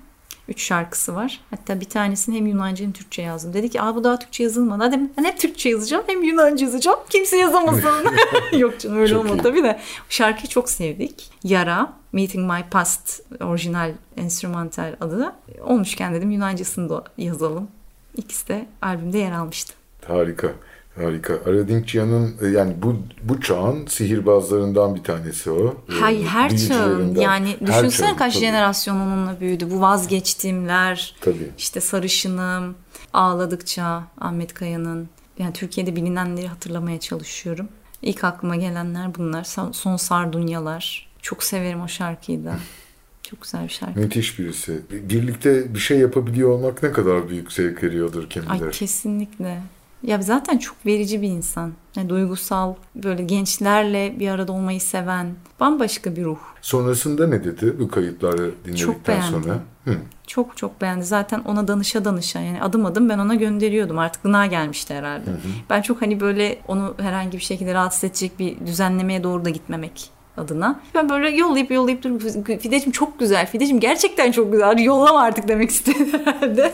[0.47, 1.39] Üç şarkısı var.
[1.49, 3.53] Hatta bir tanesini hem Yunanca hem Türkçe yazdım.
[3.53, 4.83] Dedi ki Aa, bu daha Türkçe yazılmadı.
[4.83, 6.99] Hadi ben hep Türkçe yazacağım hem Yunanca yazacağım.
[7.09, 7.89] Kimse yazamasın.
[8.57, 9.43] Yok canım öyle Çok olmadı iyi.
[9.43, 9.79] tabii de.
[10.09, 11.31] Şarkıyı çok sevdik.
[11.43, 15.33] Yara, Meeting My Past orijinal enstrümantal adı.
[15.65, 17.67] Olmuşken dedim Yunancasını da yazalım.
[18.15, 19.73] İkisi de albümde yer almıştı.
[20.07, 20.51] Harika.
[20.95, 21.33] Harika.
[21.45, 25.75] Aradinkcia'nın e, yani bu bu çağın sihirbazlarından bir tanesi o.
[25.87, 28.45] Hay her çağın yani Her düşünsene çağın, kaç tabii.
[28.45, 29.67] jenerasyon onunla büyüdü.
[29.71, 31.51] Bu vazgeçtiğimler, Tabii.
[31.57, 32.75] işte sarışınım,
[33.13, 35.09] ağladıkça Ahmet Kaya'nın
[35.39, 37.67] yani Türkiye'de bilinenleri hatırlamaya çalışıyorum.
[38.01, 39.43] İlk aklıma gelenler bunlar.
[39.71, 41.11] Son- Sardunyalar.
[41.21, 42.55] Çok severim o şarkıyı da.
[43.23, 43.99] Çok güzel bir şarkı.
[43.99, 44.81] Müthiş birisi.
[44.91, 49.61] Birlikte bir şey yapabiliyor olmak ne kadar büyük zevk veriyordur kim Ay kesinlikle.
[50.03, 51.71] Ya zaten çok verici bir insan.
[51.95, 55.27] Yani duygusal, böyle gençlerle bir arada olmayı seven,
[55.59, 56.37] bambaşka bir ruh.
[56.61, 59.59] Sonrasında ne dedi bu kayıtları dinledikten Çok sonra?
[59.85, 59.97] Hı.
[60.27, 61.05] Çok çok beğendi.
[61.05, 63.99] Zaten ona danışa danışa yani adım adım ben ona gönderiyordum.
[63.99, 65.29] Artık gına gelmişti herhalde.
[65.69, 70.11] Ben çok hani böyle onu herhangi bir şekilde rahatsız edecek bir düzenlemeye doğru da gitmemek
[70.37, 70.79] adına.
[70.95, 72.19] Ben böyle yollayıp yollayıp dur.
[72.59, 73.47] Fideciğim çok güzel.
[73.51, 74.79] Fideciğim gerçekten çok güzel.
[74.79, 76.73] Yollama artık demek istedi herhalde.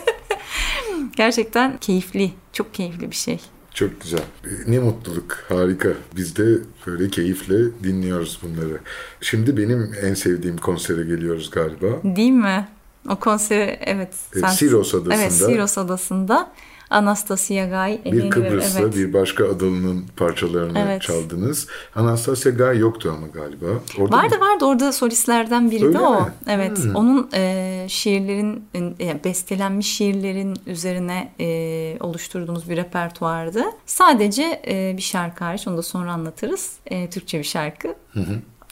[1.16, 2.30] gerçekten keyifli.
[2.52, 3.40] Çok keyifli bir şey.
[3.74, 4.20] Çok güzel.
[4.44, 5.44] E, Ne mutluluk.
[5.48, 5.88] Harika.
[6.16, 8.80] Biz de böyle keyifle dinliyoruz bunları.
[9.20, 11.86] Şimdi benim en sevdiğim konsere geliyoruz galiba.
[12.04, 12.68] Değil mi?
[13.08, 14.14] O konseri evet.
[14.44, 15.14] E, Siros Adası'nda.
[15.14, 16.52] Evet Siros Adası'nda.
[16.90, 18.00] Anastasia Gay.
[18.04, 18.96] Bir Kıbrıs'ta evet.
[18.96, 21.02] bir başka adalının parçalarını Evet.
[21.02, 21.66] çaldınız.
[21.94, 23.66] Anastasia Gay yoktu ama galiba.
[23.98, 24.40] Orada Vardı mı?
[24.40, 26.20] vardı orada solistlerden biri Öyle de o.
[26.20, 26.32] mi?
[26.48, 26.78] Evet.
[26.78, 26.94] Hmm.
[26.94, 28.64] Onun e, şiirlerin
[29.00, 33.62] e, bestelenmiş şiirlerin üzerine e, oluşturduğumuz bir repertuardı.
[33.86, 36.72] Sadece e, bir şarkı hariç onu da sonra anlatırız.
[36.86, 37.94] E, Türkçe bir şarkı.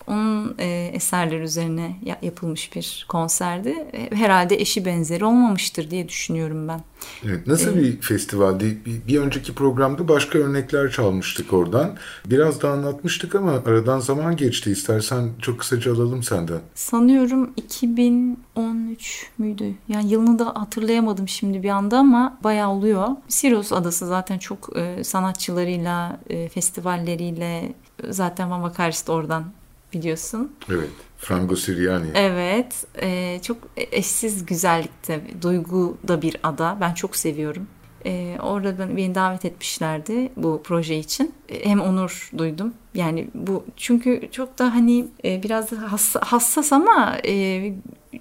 [0.07, 3.69] Onun e, eserleri üzerine ya- yapılmış bir konserdi.
[3.93, 6.81] E, Herhalde eşi benzeri olmamıştır diye düşünüyorum ben.
[7.25, 8.79] Evet, nasıl bir festivaldi?
[8.87, 11.97] Bir, bir önceki programda başka örnekler çalmıştık oradan.
[12.27, 14.71] Biraz da anlatmıştık ama aradan zaman geçti.
[14.71, 16.59] İstersen çok kısaca alalım senden.
[16.75, 19.75] Sanıyorum 2013 müydü?
[19.89, 23.09] Yani yılını da hatırlayamadım şimdi bir anda ama bayağı oluyor.
[23.29, 27.73] Siros Adası zaten çok e, sanatçılarıyla, e, festivalleriyle
[28.11, 29.45] zaten Van Vakaris de oradan
[29.93, 30.53] biliyorsun.
[30.71, 30.91] Evet.
[31.19, 32.07] Frango Siriani.
[32.15, 36.79] Evet, e, çok eşsiz güzellikte, duygu da bir ada.
[36.81, 37.67] Ben çok seviyorum.
[38.07, 41.35] E, orada ben- beni davet etmişlerdi bu proje için.
[41.49, 42.75] E, hem onur duydum.
[42.95, 47.73] Yani bu çünkü çok da hani e, biraz da hassa- hassas ama e,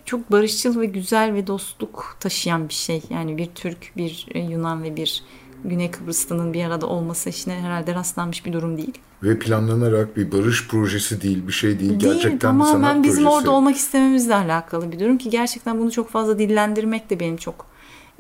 [0.05, 3.01] çok barışçıl ve güzel ve dostluk taşıyan bir şey.
[3.09, 5.23] Yani bir Türk, bir Yunan ve bir
[5.63, 8.93] Güney Kıbrıslı'nın bir arada olması işine herhalde rastlanmış bir durum değil.
[9.23, 11.89] Ve planlanarak bir barış projesi değil, bir şey değil.
[11.89, 13.37] Değil Gerçekten bir tamamen sanat bizim projesi.
[13.37, 17.65] orada olmak istememizle alakalı bir durum ki gerçekten bunu çok fazla dillendirmek de benim çok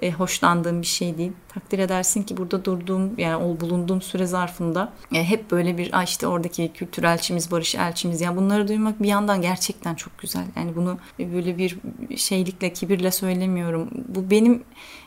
[0.01, 1.31] e, hoşlandığım bir şey değil.
[1.47, 6.03] Takdir edersin ki burada durduğum yani ol bulunduğum süre zarfında e, hep böyle bir "Ay
[6.03, 10.45] işte oradaki kültür elçimiz, barış elçimiz yani bunları duymak bir yandan gerçekten çok güzel.
[10.55, 11.77] Yani bunu böyle bir
[12.17, 13.89] şeylikle, kibirle söylemiyorum.
[14.07, 14.63] Bu benim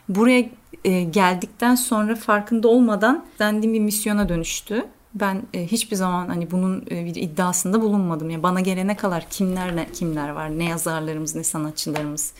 [0.09, 0.45] buraya
[0.85, 4.87] e, geldikten sonra farkında olmadan dendiğim bir misyona dönüştü.
[5.15, 8.31] Ben e, hiçbir zaman hani bunun e, bir iddiasında bulunmadım.
[8.31, 12.33] Yani bana gelene kadar kimler ne, kimler var, ne yazarlarımız, ne sanatçılarımız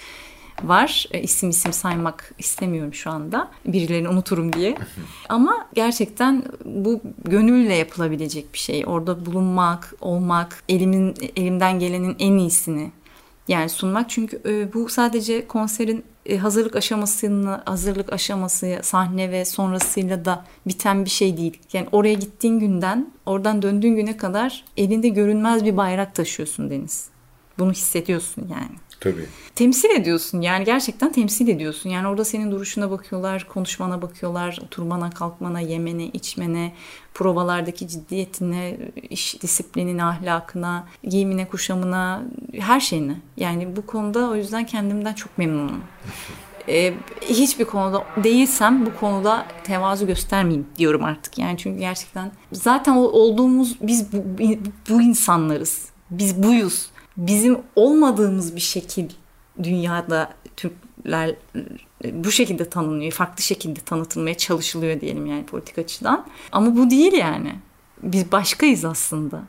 [0.63, 1.07] var.
[1.11, 3.51] E, isim isim saymak istemiyorum şu anda.
[3.67, 4.77] Birilerini unuturum diye.
[5.29, 8.85] Ama gerçekten bu gönülle yapılabilecek bir şey.
[8.87, 12.91] Orada bulunmak, olmak, elimin elimden gelenin en iyisini
[13.49, 20.25] yani sunmak çünkü e, bu sadece konserin e, hazırlık aşamasını hazırlık aşaması sahne ve sonrasıyla
[20.25, 21.59] da biten bir şey değil.
[21.73, 27.09] Yani oraya gittiğin günden oradan döndüğün güne kadar elinde görünmez bir bayrak taşıyorsun Deniz.
[27.59, 28.88] Bunu hissediyorsun yani.
[29.01, 29.27] Tabii.
[29.55, 31.91] Temsil ediyorsun yani gerçekten temsil ediyorsun.
[31.91, 36.73] Yani orada senin duruşuna bakıyorlar, konuşmana bakıyorlar, oturmana, kalkmana, yemene, içmene,
[37.15, 38.79] provalardaki ciddiyetine,
[39.11, 43.17] iş disiplinine, ahlakına, giyimine, kuşamına, her şeyine.
[43.37, 45.83] Yani bu konuda o yüzden kendimden çok memnunum.
[46.71, 51.39] Ee, hiçbir konuda değilsem bu konuda tevazu göstermeyeyim diyorum artık.
[51.39, 54.25] Yani çünkü gerçekten zaten olduğumuz biz bu,
[54.89, 55.89] bu insanlarız.
[56.11, 56.91] Biz buyuz.
[57.19, 59.09] Bizim olmadığımız bir şekil
[59.63, 61.29] dünyada Türkler
[62.05, 63.13] e, bu şekilde tanınıyor.
[63.13, 66.27] Farklı şekilde tanıtılmaya çalışılıyor diyelim yani politik açıdan.
[66.53, 67.55] Ama bu değil yani.
[68.03, 69.43] Biz başkayız aslında.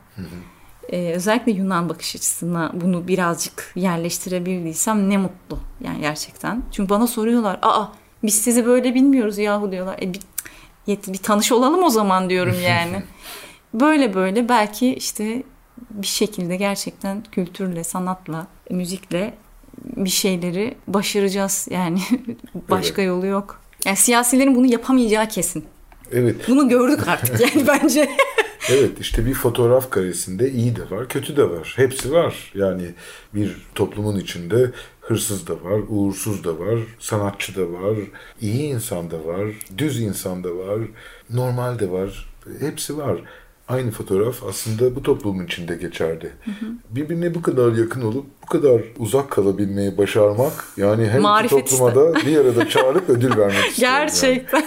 [0.90, 6.64] e, özellikle Yunan bakış açısına bunu birazcık yerleştirebildiysem ne mutlu yani gerçekten.
[6.72, 7.86] Çünkü bana soruyorlar aa
[8.24, 10.00] biz sizi böyle bilmiyoruz yahu diyorlar.
[10.02, 10.22] E, bir,
[10.88, 13.04] bir tanış olalım o zaman diyorum yani.
[13.74, 15.44] böyle böyle belki işte
[15.90, 19.34] bir şekilde gerçekten kültürle, sanatla, müzikle
[19.86, 21.68] bir şeyleri başaracağız.
[21.72, 22.00] Yani
[22.70, 23.10] başka evet.
[23.10, 23.62] yolu yok.
[23.86, 25.66] Yani siyasilerin bunu yapamayacağı kesin.
[26.12, 26.36] Evet.
[26.48, 28.10] Bunu gördük artık yani bence.
[28.70, 31.74] evet işte bir fotoğraf karesinde iyi de var, kötü de var.
[31.76, 32.52] Hepsi var.
[32.56, 32.86] Yani
[33.36, 34.72] bir toplumun içinde
[35.02, 37.98] hırsız da var, uğursuz da var, sanatçı da var,
[38.42, 40.80] iyi insan da var, düz insan da var,
[41.30, 42.30] normal de var.
[42.60, 43.22] Hepsi var
[43.70, 46.34] aynı fotoğraf aslında bu toplumun içinde geçerdi.
[46.46, 46.72] Hı hı.
[46.90, 52.00] Birbirine bu kadar yakın olup bu kadar uzak kalabilmeyi başarmak yani hem Marifet topluma işte.
[52.00, 53.76] da bir arada çağırıp ödül vermek.
[53.80, 54.66] Gerçekten.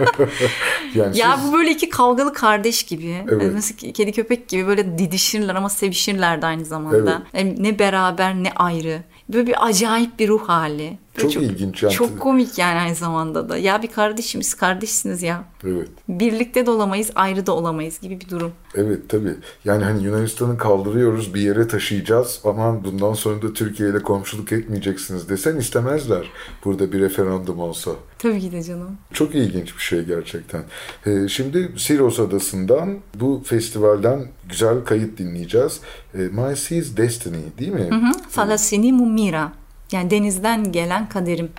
[0.94, 1.48] yani ya siz...
[1.48, 3.16] bu böyle iki kavgalı kardeş gibi.
[3.30, 3.54] Evet.
[3.54, 7.22] Nasıl kedi köpek gibi böyle didişirler ama sevişirler de aynı zamanda.
[7.32, 7.44] Evet.
[7.44, 9.02] Yani ne beraber ne ayrı.
[9.28, 10.98] Böyle bir acayip bir ruh hali.
[11.16, 11.82] Çok, çok ilginç.
[11.82, 11.92] Yani.
[11.92, 13.58] Çok komik yani aynı zamanda da.
[13.58, 15.44] Ya bir kardeşimiz, kardeşsiniz ya.
[15.64, 15.88] Evet.
[16.08, 18.52] Birlikte de olamayız, ayrı da olamayız gibi bir durum.
[18.74, 19.34] Evet tabii.
[19.64, 22.40] Yani hani Yunanistan'ı kaldırıyoruz, bir yere taşıyacağız.
[22.44, 26.30] Aman bundan sonra da Türkiye ile komşuluk etmeyeceksiniz desen istemezler.
[26.64, 27.90] Burada bir referandum olsa.
[28.18, 28.98] Tabii ki de canım.
[29.12, 30.62] Çok ilginç bir şey gerçekten.
[31.06, 35.80] Ee, şimdi Siros Adası'ndan bu festivalden güzel kayıt dinleyeceğiz.
[36.14, 37.88] Ee, My Sea's Destiny değil mi?
[37.90, 38.12] Hı hı.
[38.28, 39.52] Falasini Mumira.
[39.92, 41.50] Yani denizden gelen kaderim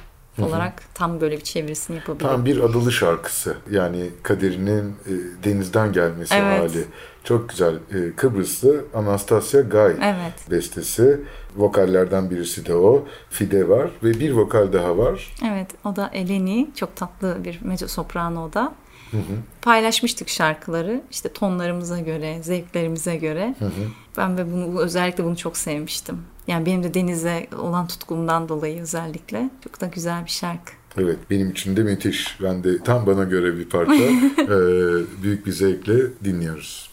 [0.42, 0.88] olarak Hı-hı.
[0.94, 2.28] tam böyle bir çevirisini yapabilirim.
[2.28, 3.58] Tam bir adalı şarkısı.
[3.72, 5.14] Yani kaderinin e,
[5.44, 6.60] denizden gelmesi evet.
[6.60, 6.86] hali.
[7.24, 7.76] Çok güzel.
[7.76, 10.52] E, Kıbrıslı Anastasia Gay evet.
[10.52, 11.20] bestesi.
[11.56, 13.06] Vokallerden birisi de o.
[13.30, 15.34] Fide var ve bir vokal daha var.
[15.46, 16.70] Evet o da Eleni.
[16.76, 18.74] Çok tatlı bir mezzo soprano o da.
[19.12, 19.22] Hı hı.
[19.62, 23.56] Paylaşmıştık şarkıları işte tonlarımıza göre, zevklerimize göre.
[23.60, 23.72] Hı hı.
[24.18, 26.22] Ben ve bunu özellikle bunu çok sevmiştim.
[26.48, 30.74] Yani benim de denize olan tutkumdan dolayı özellikle çok da güzel bir şarkı.
[30.98, 32.38] Evet benim için de müthiş.
[32.42, 33.94] Ben de tam bana göre bir parça.
[34.04, 36.93] ee, büyük bir zevkle dinliyoruz.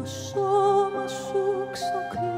[0.00, 2.29] το σώμα σου ξοκλεί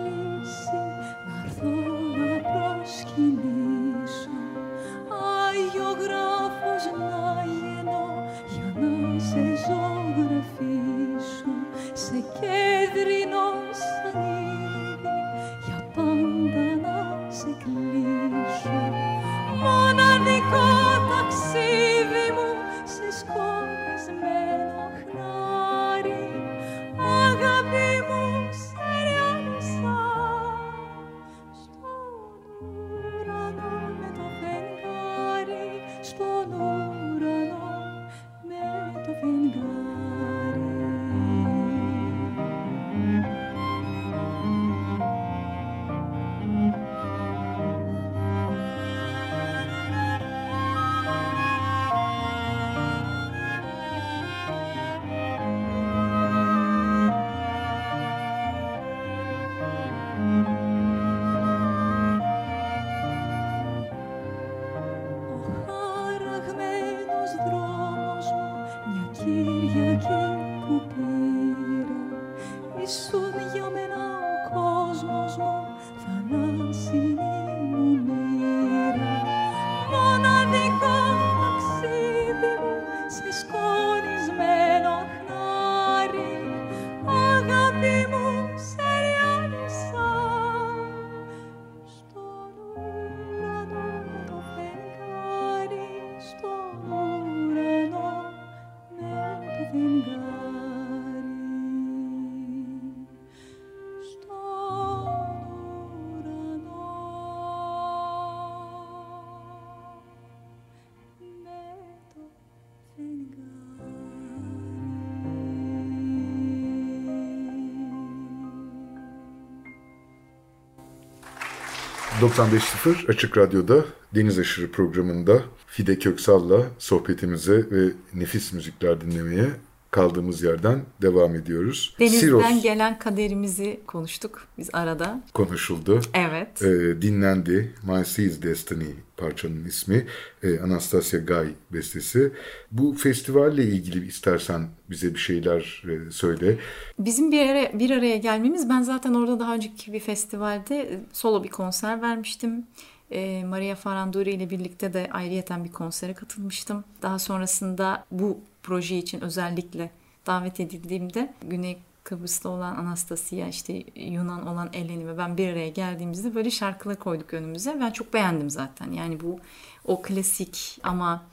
[122.22, 129.50] 95.0 Açık Radyo'da Deniz Aşırı programında Fide Köksal'la sohbetimize ve nefis müzikler dinlemeye
[129.92, 131.94] kaldığımız yerden devam ediyoruz.
[132.00, 135.20] Denizden Siros gelen kaderimizi konuştuk biz arada.
[135.34, 136.00] konuşuldu.
[136.14, 136.62] Evet.
[136.62, 137.74] Ee, dinlendi.
[137.82, 140.06] My Sea's Destiny parçanın ismi.
[140.42, 142.32] Ee, Anastasia Guy bestesi.
[142.70, 146.58] Bu festivalle ilgili istersen bize bir şeyler e, söyle.
[146.98, 151.44] Bizim bir araya, bir araya gelmemiz ben zaten orada daha önceki bir festivalde e, solo
[151.44, 152.66] bir konser vermiştim.
[153.10, 156.84] E, Maria Faranduri ile birlikte de ayrıyeten bir konsere katılmıştım.
[157.02, 159.90] Daha sonrasında bu proje için özellikle
[160.26, 166.34] davet edildiğimde Güney Kıbrıs'ta olan Anastasia, işte Yunan olan Eleni ve ben bir araya geldiğimizde
[166.34, 167.76] böyle şarkılar koyduk önümüze.
[167.80, 168.92] Ben çok beğendim zaten.
[168.92, 169.40] Yani bu
[169.84, 171.24] o klasik ama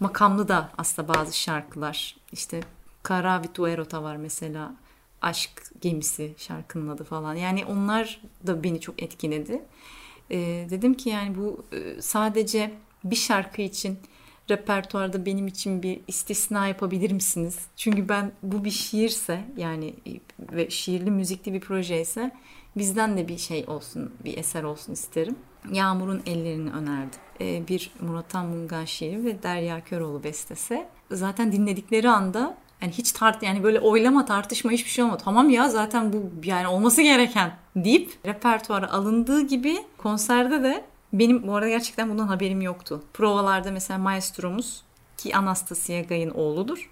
[0.00, 2.16] makamlı da aslında bazı şarkılar.
[2.32, 2.60] İşte
[3.02, 4.74] Kara Vituerota var mesela.
[5.22, 7.34] Aşk gemisi şarkının adı falan.
[7.34, 9.62] Yani onlar da beni çok etkiledi.
[10.30, 12.74] Ee, dedim ki yani bu e, sadece
[13.04, 13.98] bir şarkı için
[14.50, 17.58] repertuarda benim için bir istisna yapabilir misiniz?
[17.76, 20.10] Çünkü ben bu bir şiirse yani e,
[20.56, 22.30] ve şiirli müzikli bir proje ise
[22.76, 25.36] bizden de bir şey olsun, bir eser olsun isterim.
[25.72, 27.16] Yağmur'un ellerini önerdi.
[27.40, 30.86] Ee, bir Murat Han Mungan şiiri ve Derya Köroğlu bestesi.
[31.10, 35.22] Zaten dinledikleri anda yani hiç tart yani böyle oylama tartışma hiçbir şey olmadı.
[35.24, 40.84] Tamam ya zaten bu yani olması gereken deyip repertuara alındığı gibi konserde de
[41.18, 43.02] benim bu arada gerçekten bundan haberim yoktu.
[43.12, 44.82] Provalarda mesela maestromuz
[45.16, 46.90] ki Anastasia Gay'ın oğludur.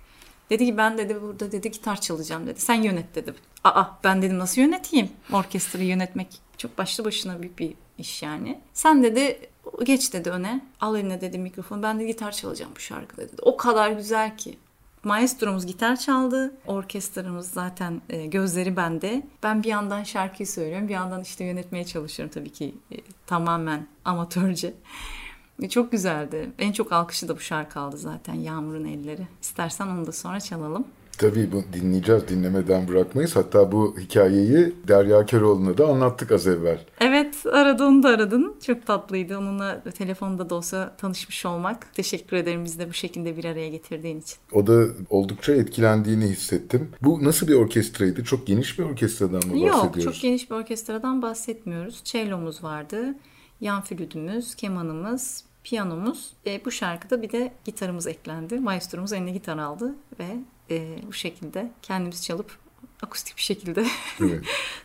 [0.50, 2.60] Dedi ki ben dedi burada dedi gitar çalacağım dedi.
[2.60, 3.34] Sen yönet dedi.
[3.64, 5.10] Aa ben dedim nasıl yöneteyim?
[5.32, 8.60] Orkestrayı yönetmek çok başlı başına büyük bir iş yani.
[8.72, 9.50] Sen dedi
[9.82, 10.60] geç dedi öne.
[10.80, 11.82] Al eline dedi mikrofon.
[11.82, 13.42] Ben de gitar çalacağım bu şarkıda dedi.
[13.42, 14.58] O kadar güzel ki.
[15.04, 16.54] Maestromuz gitar çaldı.
[16.66, 19.26] Orkestramız zaten e, gözleri bende.
[19.42, 20.88] Ben bir yandan şarkıyı söylüyorum.
[20.88, 22.96] Bir yandan işte yönetmeye çalışıyorum tabii ki e,
[23.26, 24.74] tamamen amatörce.
[25.62, 26.50] E, çok güzeldi.
[26.58, 29.26] En çok alkışı da bu şarkı aldı zaten Yağmur'un elleri.
[29.42, 30.84] İstersen onu da sonra çalalım.
[31.22, 33.36] Tabii bu dinleyeceğiz, dinlemeden bırakmayız.
[33.36, 36.78] Hatta bu hikayeyi Derya Köroğlu'na da anlattık az evvel.
[37.00, 38.56] Evet aradı onu da aradın.
[38.66, 39.38] Çok tatlıydı.
[39.38, 41.94] Onunla telefonda da olsa tanışmış olmak.
[41.94, 44.36] Teşekkür ederim bizi de bu şekilde bir araya getirdiğin için.
[44.52, 46.90] O da oldukça etkilendiğini hissettim.
[47.02, 48.24] Bu nasıl bir orkestraydı?
[48.24, 50.14] Çok geniş bir orkestradan mı Yok bahsediyoruz?
[50.14, 52.00] çok geniş bir orkestradan bahsetmiyoruz.
[52.04, 53.14] Cello'muz vardı.
[53.60, 56.32] Yan flütümüz, kemanımız, piyanomuz.
[56.46, 58.60] E, bu şarkıda bir de gitarımız eklendi.
[58.60, 60.26] Maestromuz eline gitar aldı ve
[61.06, 62.61] bu şekilde kendimiz çalıp
[63.02, 63.86] akustik bir şekilde
[64.20, 64.40] Evet.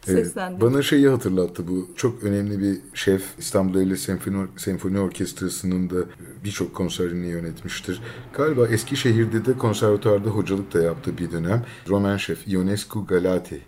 [0.05, 0.61] seslendik.
[0.61, 1.89] Bana şeyi hatırlattı bu.
[1.95, 5.95] Çok önemli bir şef İstanbul Eylül Senfoni, Senfoni Orkestrası'nın da
[6.43, 8.01] birçok konserini yönetmiştir.
[8.33, 11.65] Galiba Eskişehir'de de konservatuarda hocalık da yaptığı bir dönem.
[11.89, 13.61] Roman şef Ionescu Galati.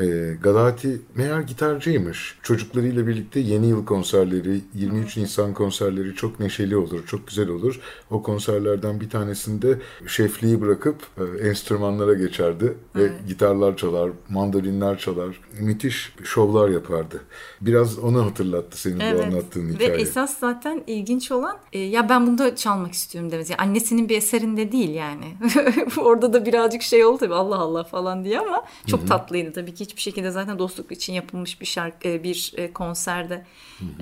[0.00, 2.38] Ee, Galati meğer gitarcıymış.
[2.42, 7.80] Çocuklarıyla birlikte yeni yıl konserleri, 23 Nisan konserleri çok neşeli olur, çok güzel olur.
[8.10, 15.40] O konserlerden bir tanesinde şefliği bırakıp e, enstrümanlara geçerdi ve gitarlar çalar, mandolinler çalar.
[15.60, 17.20] Müthiş şovlar yapardı.
[17.60, 20.00] Biraz onu hatırlattı senin bu anlattığın Ve hikaye.
[20.00, 23.52] esas zaten ilginç olan e, ya ben bunu da çalmak istiyorum demesi.
[23.52, 25.24] Yani annesinin bir eserinde değil yani.
[25.98, 29.84] Orada da birazcık şey oldu tabii Allah Allah falan diye ama çok tatlıydı tabii ki
[29.84, 33.44] hiçbir şekilde zaten dostluk için yapılmış bir şarkı e, bir e, konserde.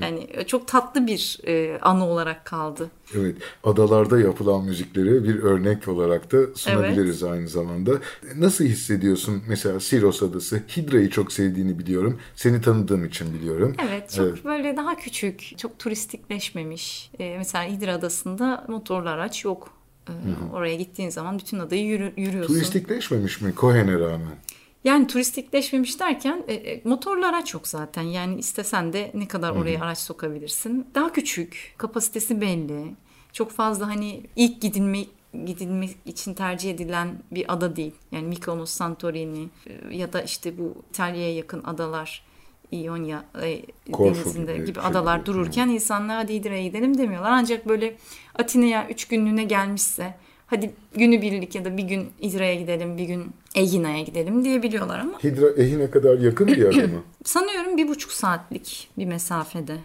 [0.03, 2.91] Yani e, çok tatlı bir e, anı olarak kaldı.
[3.15, 7.93] Evet, adalarda yapılan müzikleri bir örnek olarak da sunabiliriz aynı zamanda.
[8.37, 10.63] Nasıl hissediyorsun mesela Siros Adası?
[10.77, 12.21] Hidra'yı çok sevdiğini biliyorum.
[12.37, 13.75] Seni tanıdığım için biliyorum.
[13.89, 14.45] Evet çok Evet.
[14.45, 17.11] böyle daha küçük, çok turistikleşmemiş.
[17.19, 19.71] E, mesela Hidra Adası'nda motorlu araç yok.
[20.09, 20.13] E,
[20.53, 22.55] oraya gittiğin zaman bütün adayı yürü- yürüyorsun.
[22.55, 24.37] Turistikleşmemiş mi Cohen'e rağmen?
[24.85, 28.03] Yani turistikleşmemiş derken e, e, motorlu araç yok zaten.
[28.03, 30.87] Yani istesen de ne kadar oraya araç sokabilirsin.
[30.95, 32.95] Daha küçük, kapasitesi belli.
[33.33, 34.99] Çok fazla hani ilk gidilme
[35.33, 37.95] gidilmek için tercih edilen bir ada değil.
[38.13, 42.29] Yani Mykonos, Santorini e, ya da işte bu İtalya'ya yakın adalar
[42.71, 47.31] İonya e, denizinde gibi gibi, şey adalar dururken insanlar hadi İdra'ya gidelim demiyorlar.
[47.31, 47.97] Ancak böyle
[48.39, 50.15] Atina'ya üç günlüğüne gelmişse
[50.49, 55.63] hadi günübirlik ya da bir gün İzra'ya gidelim, bir gün Egina'ya gidelim diyebiliyorlar ama Hidra
[55.63, 57.03] Ehin'e kadar yakın bir yer mi?
[57.25, 59.77] sanıyorum bir buçuk saatlik bir mesafede.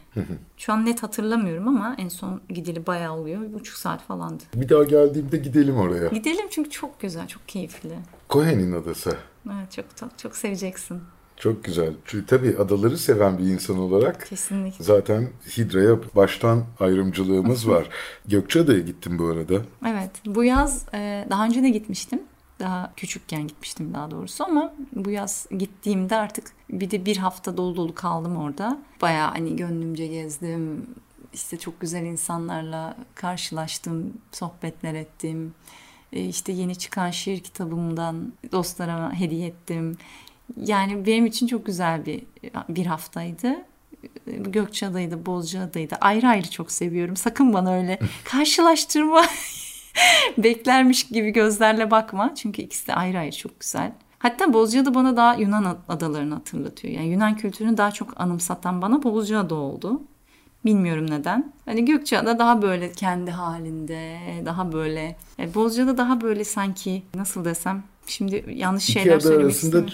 [0.57, 3.41] Şu an net hatırlamıyorum ama en son gideli bayağı oluyor.
[3.41, 4.43] Bir buçuk saat falandı.
[4.55, 6.07] Bir daha geldiğimde gidelim oraya.
[6.07, 7.95] Gidelim çünkü çok güzel, çok keyifli.
[8.27, 9.17] Kohen'in adası.
[9.47, 11.01] Evet, çok çok çok seveceksin.
[11.37, 11.93] Çok güzel.
[12.05, 14.83] Çünkü tabii adaları seven bir insan olarak Kesinlikle.
[14.85, 15.27] zaten
[15.57, 17.89] Hidra'ya baştan ayrımcılığımız var.
[18.25, 19.61] Gökçeada'ya gittim bu arada.
[19.87, 22.19] Evet, bu yaz e, daha önce de gitmiştim.
[22.59, 27.75] Daha küçükken gitmiştim daha doğrusu ama bu yaz gittiğimde artık bir de bir hafta dolu
[27.75, 28.79] dolu kaldım orada.
[29.01, 30.85] Bayağı hani gönlümce gezdim.
[31.33, 35.53] İşte çok güzel insanlarla karşılaştım, sohbetler ettim.
[36.13, 39.97] E, işte yeni çıkan şiir kitabımdan dostlarıma hediye ettim.
[40.57, 42.23] Yani benim için çok güzel bir
[42.69, 43.55] bir haftaydı.
[44.27, 45.95] Gökçeada'ydı, Bozcaada'ydı.
[46.01, 47.15] Ayrı ayrı çok seviyorum.
[47.15, 49.25] Sakın bana öyle karşılaştırma
[50.37, 52.35] beklermiş gibi gözlerle bakma.
[52.35, 53.91] Çünkü ikisi de ayrı ayrı çok güzel.
[54.19, 56.93] Hatta Bozcaada bana daha Yunan adalarını hatırlatıyor.
[56.93, 60.01] Yani Yunan kültürünü daha çok anımsatan bana Bozcaada oldu.
[60.65, 61.53] Bilmiyorum neden.
[61.65, 65.15] Hani Gökçeada daha böyle kendi halinde, daha böyle...
[65.37, 67.83] Yani Bozcaada daha böyle sanki nasıl desem...
[68.07, 69.85] Şimdi yanlış İki şeyler ada söylemek arasında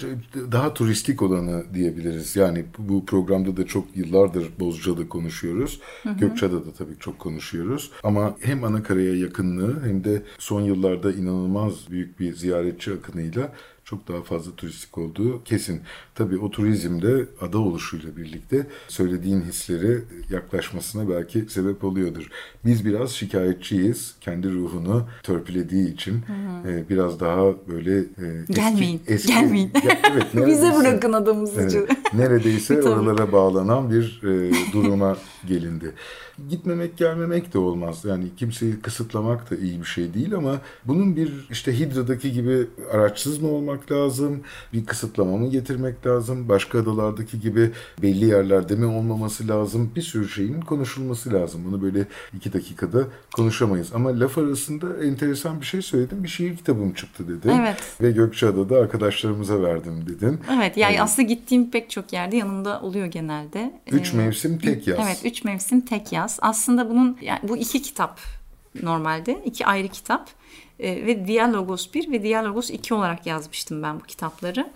[0.51, 2.35] daha turistik olanı diyebiliriz.
[2.35, 5.79] Yani bu programda da çok yıllardır Bozcaada konuşuyoruz.
[6.19, 7.91] Gökçeada'da tabii çok konuşuyoruz.
[8.03, 13.53] Ama hem Anakara'ya yakınlığı hem de son yıllarda inanılmaz büyük bir ziyaretçi akınıyla
[13.89, 15.81] çok daha fazla turistik olduğu kesin.
[16.15, 22.27] Tabii o turizmde ada oluşuyla birlikte söylediğin hisleri yaklaşmasına belki sebep oluyordur.
[22.65, 24.15] Biz biraz şikayetçiyiz.
[24.21, 26.21] Kendi ruhunu törpülediği için
[26.67, 28.03] e, biraz daha böyle e,
[28.49, 29.71] eski- Gelmeyin, eski- gelmeyin.
[29.83, 31.61] Ya- evet, Bize bırakın adamımızı.
[31.61, 35.17] Evet, neredeyse oralara bağlanan bir e, duruma
[35.47, 35.93] gelindi.
[36.49, 38.05] Gitmemek gelmemek de olmaz.
[38.05, 43.41] Yani kimseyi kısıtlamak da iyi bir şey değil ama bunun bir işte Hidra'daki gibi araçsız
[43.41, 44.41] mı olmak lazım?
[44.73, 46.49] Bir kısıtlama mı getirmek lazım?
[46.49, 47.71] Başka adalardaki gibi
[48.01, 49.91] belli yerlerde mi olmaması lazım?
[49.95, 51.61] Bir sürü şeyin konuşulması lazım.
[51.65, 53.03] Bunu böyle iki dakikada
[53.35, 53.89] konuşamayız.
[53.93, 56.23] Ama laf arasında enteresan bir şey söyledim.
[56.23, 57.49] Bir şiir kitabım çıktı dedin.
[57.49, 57.77] Evet.
[58.01, 60.39] Ve Gökçeada'da arkadaşlarımıza verdim dedin.
[60.53, 63.73] Evet yani aslında gittiğim pek çok yerde yanımda oluyor genelde.
[63.91, 64.99] Üç Ee, mevsim tek yaz.
[65.03, 66.28] Evet üç mevsim tek yaz.
[66.41, 68.19] Aslında bunun yani bu iki kitap
[68.83, 70.29] normalde iki ayrı kitap
[70.79, 74.69] Ee, ve Dialogos 1 ve Dialogos 2 olarak yazmıştım ben bu kitapları.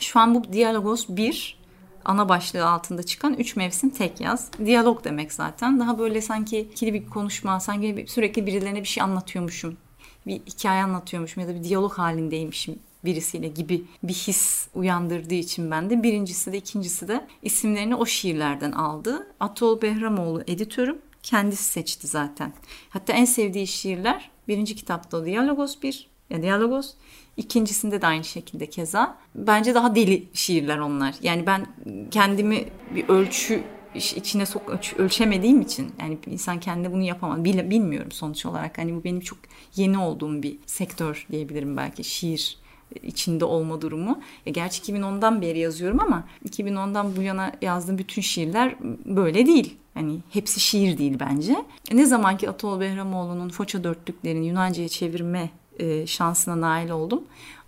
[0.00, 1.58] Şu an bu Dialogos 1
[2.04, 4.50] ana başlığı altında çıkan üç mevsim tek yaz.
[4.64, 5.80] Diyalog demek zaten.
[5.80, 9.76] Daha böyle sanki ikili bir konuşma, sanki sürekli birilerine bir şey anlatıyormuşum.
[10.26, 15.90] Bir hikaye anlatıyormuşum ya da bir diyalog halindeymişim birisiyle gibi bir his uyandırdığı için ben
[15.90, 19.26] de birincisi de ikincisi de isimlerini o şiirlerden aldı.
[19.40, 22.52] Atol Behramoğlu editörüm kendisi seçti zaten.
[22.90, 26.94] Hatta en sevdiği şiirler birinci kitapta Diyalogos 1 ya Diyalogos
[27.36, 29.18] İkincisinde de aynı şekilde keza.
[29.34, 31.14] Bence daha deli şiirler onlar.
[31.22, 31.66] Yani ben
[32.10, 33.62] kendimi bir ölçü
[33.94, 37.44] içine sok ölç- ölçemediğim için yani insan kendi bunu yapamaz.
[37.44, 38.78] Bil- bilmiyorum sonuç olarak.
[38.78, 39.38] Hani bu benim çok
[39.76, 42.58] yeni olduğum bir sektör diyebilirim belki şiir
[43.02, 44.18] içinde olma durumu.
[44.46, 48.74] E, gerçi 2010'dan beri yazıyorum ama 2010'dan bu yana yazdığım bütün şiirler
[49.04, 49.76] böyle değil.
[49.94, 51.56] Hani hepsi şiir değil bence.
[51.90, 57.22] E, Ne zamanki Atol Behramoğlu'nun Foça Dörtlüklerini Yunanca'ya çevirme e, şansına nail oldum.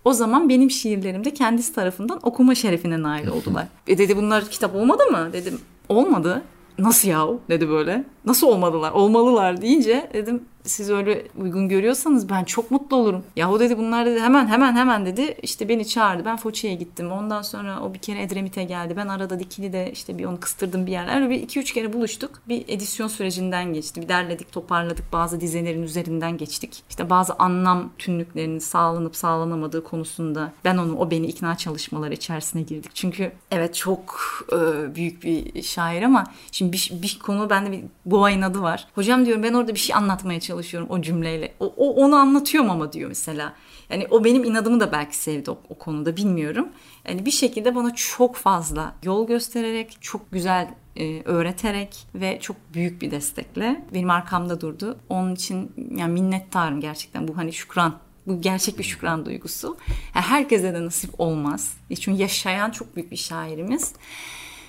[0.05, 3.67] O zaman benim şiirlerim de kendisi tarafından okuma şerefine nail oldular.
[3.87, 5.29] E dedi bunlar kitap olmadı mı?
[5.33, 5.59] Dedim
[5.89, 6.41] olmadı.
[6.79, 8.03] Nasıl yahu dedi böyle.
[8.25, 8.91] Nasıl olmadılar?
[8.91, 13.23] Olmalılar deyince dedim siz öyle uygun görüyorsanız ben çok mutlu olurum.
[13.35, 15.37] Yahu dedi bunlar dedi hemen hemen hemen dedi.
[15.41, 16.25] İşte beni çağırdı.
[16.25, 17.11] Ben Foça'ya gittim.
[17.11, 18.93] Ondan sonra o bir kere Edremit'e geldi.
[18.97, 21.15] Ben arada dikili de işte bir onu kıstırdım bir yerler.
[21.15, 22.41] Öyle bir iki üç kere buluştuk.
[22.47, 24.01] Bir edisyon sürecinden geçti.
[24.01, 25.13] Bir derledik, toparladık.
[25.13, 26.83] Bazı dizelerin üzerinden geçtik.
[26.89, 32.91] İşte bazı anlam tünlüklerinin sağlanıp sağlanamadığı konusunda ben onu o beni ikna çalışmaları içerisine girdik.
[32.93, 34.19] Çünkü evet çok
[34.51, 38.87] e, büyük bir şair ama şimdi bir, bir konu bende bir boğayın adı var.
[38.95, 40.48] Hocam diyorum ben orada bir şey anlatmaya çalışıyorum
[40.89, 41.53] o cümleyle.
[41.59, 43.53] O, o- onu anlatıyorum ama diyor mesela.
[43.89, 46.67] Yani o benim inadımı da belki sevdi o, o konuda bilmiyorum.
[47.07, 53.01] Yani bir şekilde bana çok fazla yol göstererek, çok güzel e, öğreterek ve çok büyük
[53.01, 54.97] bir destekle benim arkamda durdu.
[55.09, 57.95] Onun için yani minnettarım gerçekten bu hani şükran
[58.27, 59.77] bu gerçek bir şükran duygusu.
[60.15, 61.73] Yani herkese de nasip olmaz.
[61.99, 63.93] Çünkü yaşayan çok büyük bir şairimiz.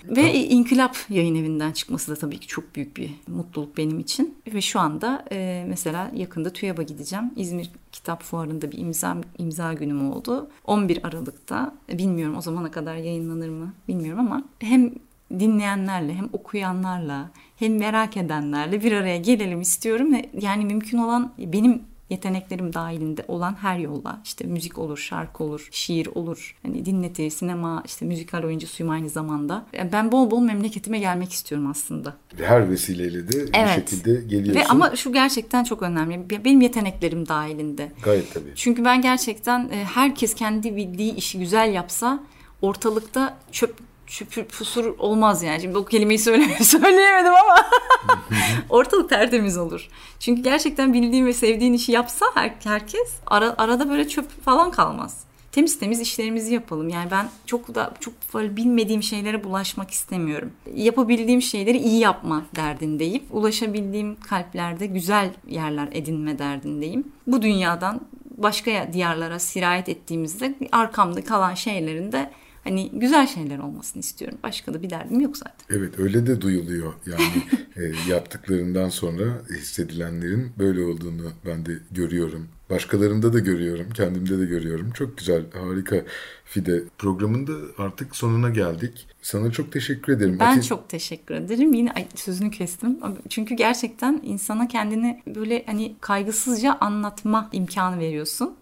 [0.05, 4.35] Ve İnkılap yayın evinden çıkması da tabii ki çok büyük bir mutluluk benim için.
[4.55, 7.31] Ve şu anda e, mesela yakında TÜYAB'a gideceğim.
[7.37, 10.51] İzmir Kitap Fuarı'nda bir imza imza günüm oldu.
[10.65, 11.75] 11 Aralık'ta.
[11.93, 14.95] Bilmiyorum o zamana kadar yayınlanır mı bilmiyorum ama hem
[15.39, 20.13] dinleyenlerle hem okuyanlarla hem merak edenlerle bir araya gelelim istiyorum.
[20.13, 25.69] Ve Yani mümkün olan benim yeteneklerim dahilinde olan her yolla işte müzik olur, şarkı olur,
[25.71, 29.67] şiir olur, hani dinleti, sinema, işte müzikal oyuncusuyum aynı zamanda.
[29.93, 32.17] Ben bol bol memleketime gelmek istiyorum aslında.
[32.43, 33.75] Her vesileyle de bir Evet.
[33.91, 34.55] şekilde geliyorsun.
[34.55, 36.45] Ve ama şu gerçekten çok önemli.
[36.45, 37.93] Benim yeteneklerim dahilinde.
[38.03, 38.53] Gayet tabii.
[38.55, 42.21] Çünkü ben gerçekten e, herkes kendi bildiği işi güzel yapsa
[42.63, 43.75] ortalıkta çöp
[44.11, 45.61] çöpür pusur olmaz yani.
[45.61, 47.57] Şimdi o kelimeyi söyle söyleyemedim ama
[48.69, 49.89] ortalık tertemiz olur.
[50.21, 55.25] Çünkü gerçekten bildiğin ve sevdiğin işi yapsa her, herkes ara, arada böyle çöp falan kalmaz.
[55.53, 56.89] Temiz temiz işlerimizi yapalım.
[56.89, 60.53] Yani ben çok da çok böyle bilmediğim şeylere bulaşmak istemiyorum.
[60.75, 63.23] Yapabildiğim şeyleri iyi yapma derdindeyim.
[63.31, 67.13] Ulaşabildiğim kalplerde güzel yerler edinme derdindeyim.
[67.27, 68.01] Bu dünyadan
[68.37, 72.31] başka diyarlara sirayet ettiğimizde arkamda kalan şeylerin de
[72.65, 74.39] hani güzel şeyler olmasını istiyorum.
[74.43, 75.77] Başka da bir derdim yok zaten.
[75.77, 76.93] Evet öyle de duyuluyor.
[77.07, 77.43] Yani
[77.77, 82.49] e, yaptıklarından sonra hissedilenlerin böyle olduğunu ben de görüyorum.
[82.71, 84.91] Başkalarında da görüyorum, kendimde de görüyorum.
[84.91, 86.05] Çok güzel, harika
[86.45, 86.85] Fide.
[86.99, 89.07] Programında artık sonuna geldik.
[89.23, 90.37] Sana çok teşekkür ederim.
[90.41, 91.75] Ben Ati- çok teşekkür ederim.
[91.75, 92.99] Yine ay, sözünü kestim.
[93.29, 98.55] Çünkü gerçekten insana kendini böyle hani kaygısızca anlatma imkanı veriyorsun.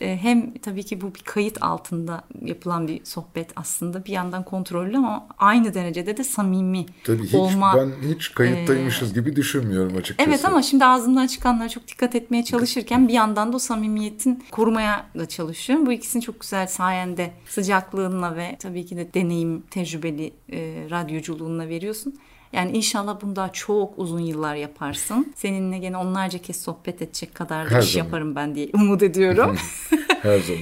[0.00, 4.96] Ee, Hem tabii ki bu bir kayıt altında yapılan bir sohbet aslında bir yandan kontrollü
[4.96, 7.76] ama aynı derecede de samimi Tabii hiç, olma.
[7.76, 10.30] ben hiç kayıttaymışız gibi düşünmüyorum açıkçası.
[10.30, 15.06] Evet ama şimdi ağzımdan çıkanlara çok dikkat etmeye çalışırken bir yandan da o samimiyetin korumaya
[15.18, 15.86] da çalışıyorum.
[15.86, 22.14] Bu ikisini çok güzel sayende sıcaklığınla ve tabii ki de deneyim, tecrübeli e, radyoculuğunla veriyorsun.
[22.52, 25.32] Yani inşallah bunu daha çok uzun yıllar yaparsın.
[25.36, 28.04] Seninle gene onlarca kez sohbet edecek kadar da Her iş zaman.
[28.04, 29.56] yaparım ben diye umut ediyorum.
[30.22, 30.60] Her zaman.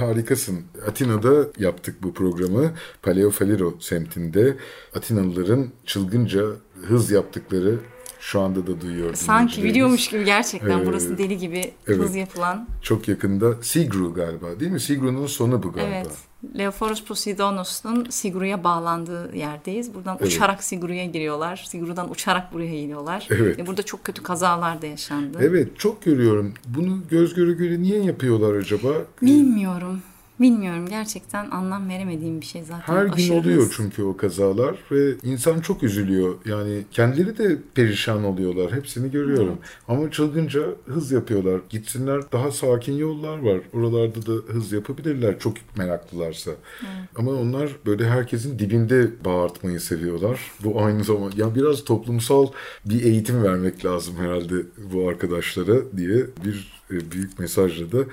[0.00, 0.60] Harikasın.
[0.88, 2.70] Atina'da yaptık bu programı.
[3.02, 4.56] Paleofaliro semtinde
[4.96, 6.42] Atinalıların çılgınca
[6.88, 7.78] hız yaptıkları
[8.20, 11.98] şu anda da duyuyor Sanki biliyormuş gibi gerçekten Ee, burası deli gibi evet.
[11.98, 12.68] hız yapılan.
[12.82, 14.80] Çok yakında Sigru galiba değil mi?
[14.80, 15.94] Sigru'nun sonu bu galiba.
[15.96, 16.12] Evet.
[16.58, 19.94] Leoforos Posidonos'un Siguru'ya bağlandığı yerdeyiz.
[19.94, 20.28] Buradan Evet.
[20.32, 21.64] uçarak Siguru'ya giriyorlar.
[21.68, 23.28] Siguru'dan uçarak buraya geliyorlar.
[23.30, 23.58] Evet.
[23.58, 25.38] Ve burada çok kötü kazalar da yaşandı.
[25.42, 26.54] Evet çok görüyorum.
[26.66, 28.88] Bunu göz göre göre niye yapıyorlar acaba?
[29.22, 30.02] Bilmiyorum.
[30.40, 30.88] Bilmiyorum.
[30.88, 32.94] Gerçekten anlam veremediğim bir şey zaten.
[32.94, 33.72] Her gün oluyor hız.
[33.76, 36.34] çünkü o kazalar ve insan çok üzülüyor.
[36.44, 38.72] Yani kendileri de perişan oluyorlar.
[38.72, 39.58] Hepsini görüyorum.
[39.88, 41.60] Ama çılgınca hız yapıyorlar.
[41.68, 43.60] Gitsinler daha sakin yollar var.
[43.72, 46.50] Oralarda da hız yapabilirler çok meraklılarsa.
[47.16, 50.40] Ama onlar böyle herkesin dibinde bağırtmayı seviyorlar.
[50.64, 52.46] Bu aynı zamanda ya biraz toplumsal
[52.84, 54.54] bir eğitim vermek lazım herhalde
[54.92, 58.04] bu arkadaşlara diye bir e, büyük mesajla da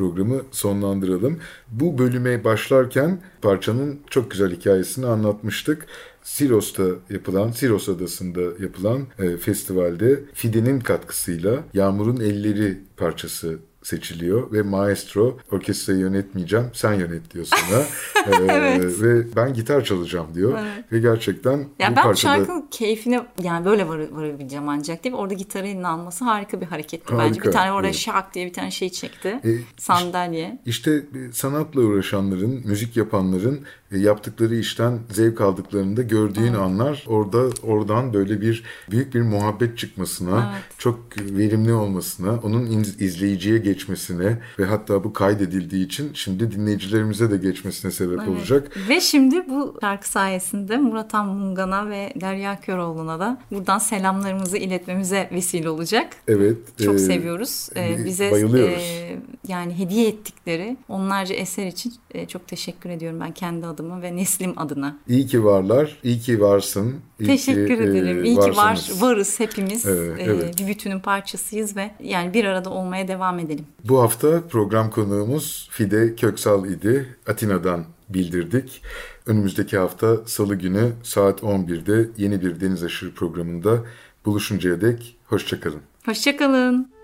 [0.00, 1.38] programı sonlandıralım.
[1.68, 5.86] Bu bölüme başlarken parçanın çok güzel hikayesini anlatmıştık.
[6.22, 15.38] Siros'ta yapılan, Siros Adası'nda yapılan e, festivalde Fide'nin katkısıyla Yağmur'un Elleri parçası seçiliyor ve maestro
[15.52, 19.02] orkestrayı yönetmeyeceğim sen yönet diyor sana E, Evet.
[19.02, 20.58] ve ben gitar çalacağım diyor
[20.92, 25.18] ve gerçekten Ya bu ben parçada şarkının keyfine yani böyle var, varabileceğim ancak değil mi?
[25.20, 27.22] Orada gitarı eline alması harika bir hareketti bence.
[27.22, 27.96] Harika, Bir tane oraya evet.
[27.96, 29.28] şak diye bir tane şey çekti.
[29.44, 30.58] E, Sandalye.
[30.66, 33.60] İşte e, sanatla uğraşanların, müzik yapanların
[33.98, 40.64] yaptıkları işten zevk aldıklarında gördüğün anlar orada oradan böyle bir büyük bir muhabbet çıkmasına, Evet.
[40.78, 47.36] çok verimli olmasına, onun iz- izleyiciye geçmesine ve hatta bu kaydedildiği için şimdi dinleyicilerimize de
[47.36, 48.76] geçmesine sebep olacak.
[48.88, 55.28] Ve şimdi bu şarkı sayesinde Murat Han Mungan'a ve Derya Köroğlu'na da buradan selamlarımızı iletmemize
[55.32, 56.12] vesile olacak.
[56.28, 56.56] Evet.
[56.84, 57.68] Çok e, seviyoruz.
[57.76, 58.78] Bi- bize bayılıyoruz.
[58.82, 59.18] e,
[59.48, 64.52] yani hediye ettikleri onlarca eser için e, çok teşekkür ediyorum ben kendi adıma ve neslim
[64.56, 64.96] adına.
[65.08, 66.94] İyi ki varlar, iyi ki varsın.
[67.20, 68.24] iyi teşekkür ki, e, ederim.
[68.24, 69.86] İyi ki var varız hepimiz.
[69.86, 70.58] Evet, Ee, evet.
[70.60, 73.64] bir bütünün parçasıyız ve yani bir arada olmaya devam edelim.
[73.84, 77.16] Bu hafta program konuğumuz Fide Köksal idi.
[77.28, 78.82] Atina'dan bildirdik.
[79.26, 83.78] Önümüzdeki hafta Salı günü saat 11'de yeni bir Deniz Aşırı programında
[84.26, 85.80] buluşuncaya dek hoşçakalın.
[86.04, 86.99] Hoşçakalın.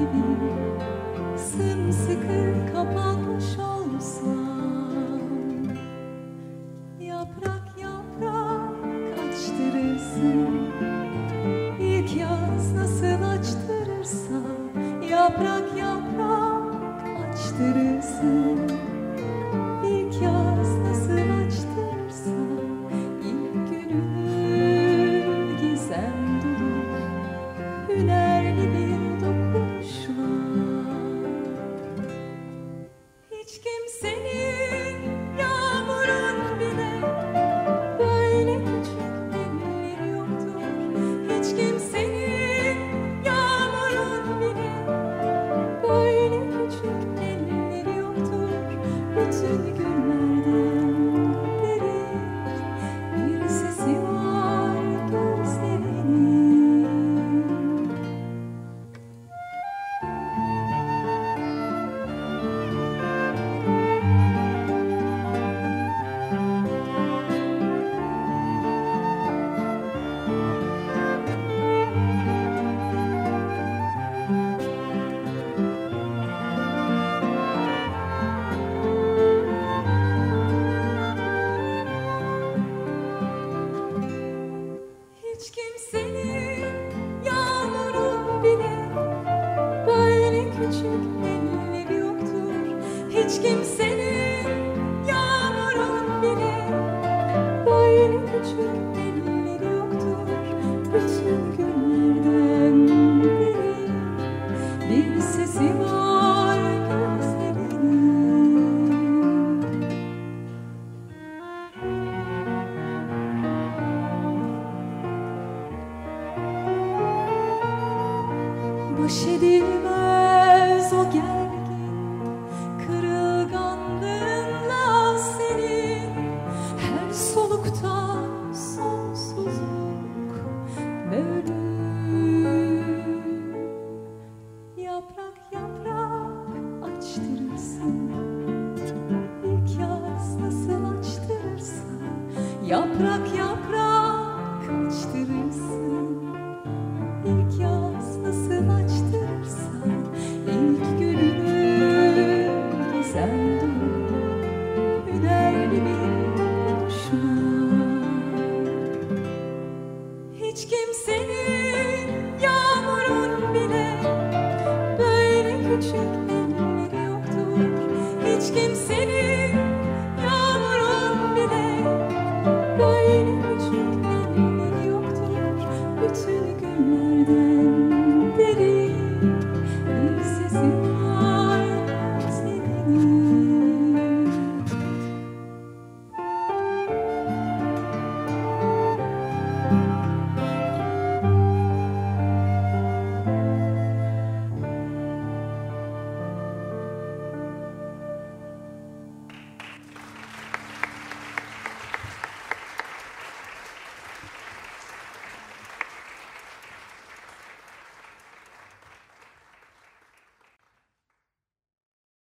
[0.00, 0.49] give you.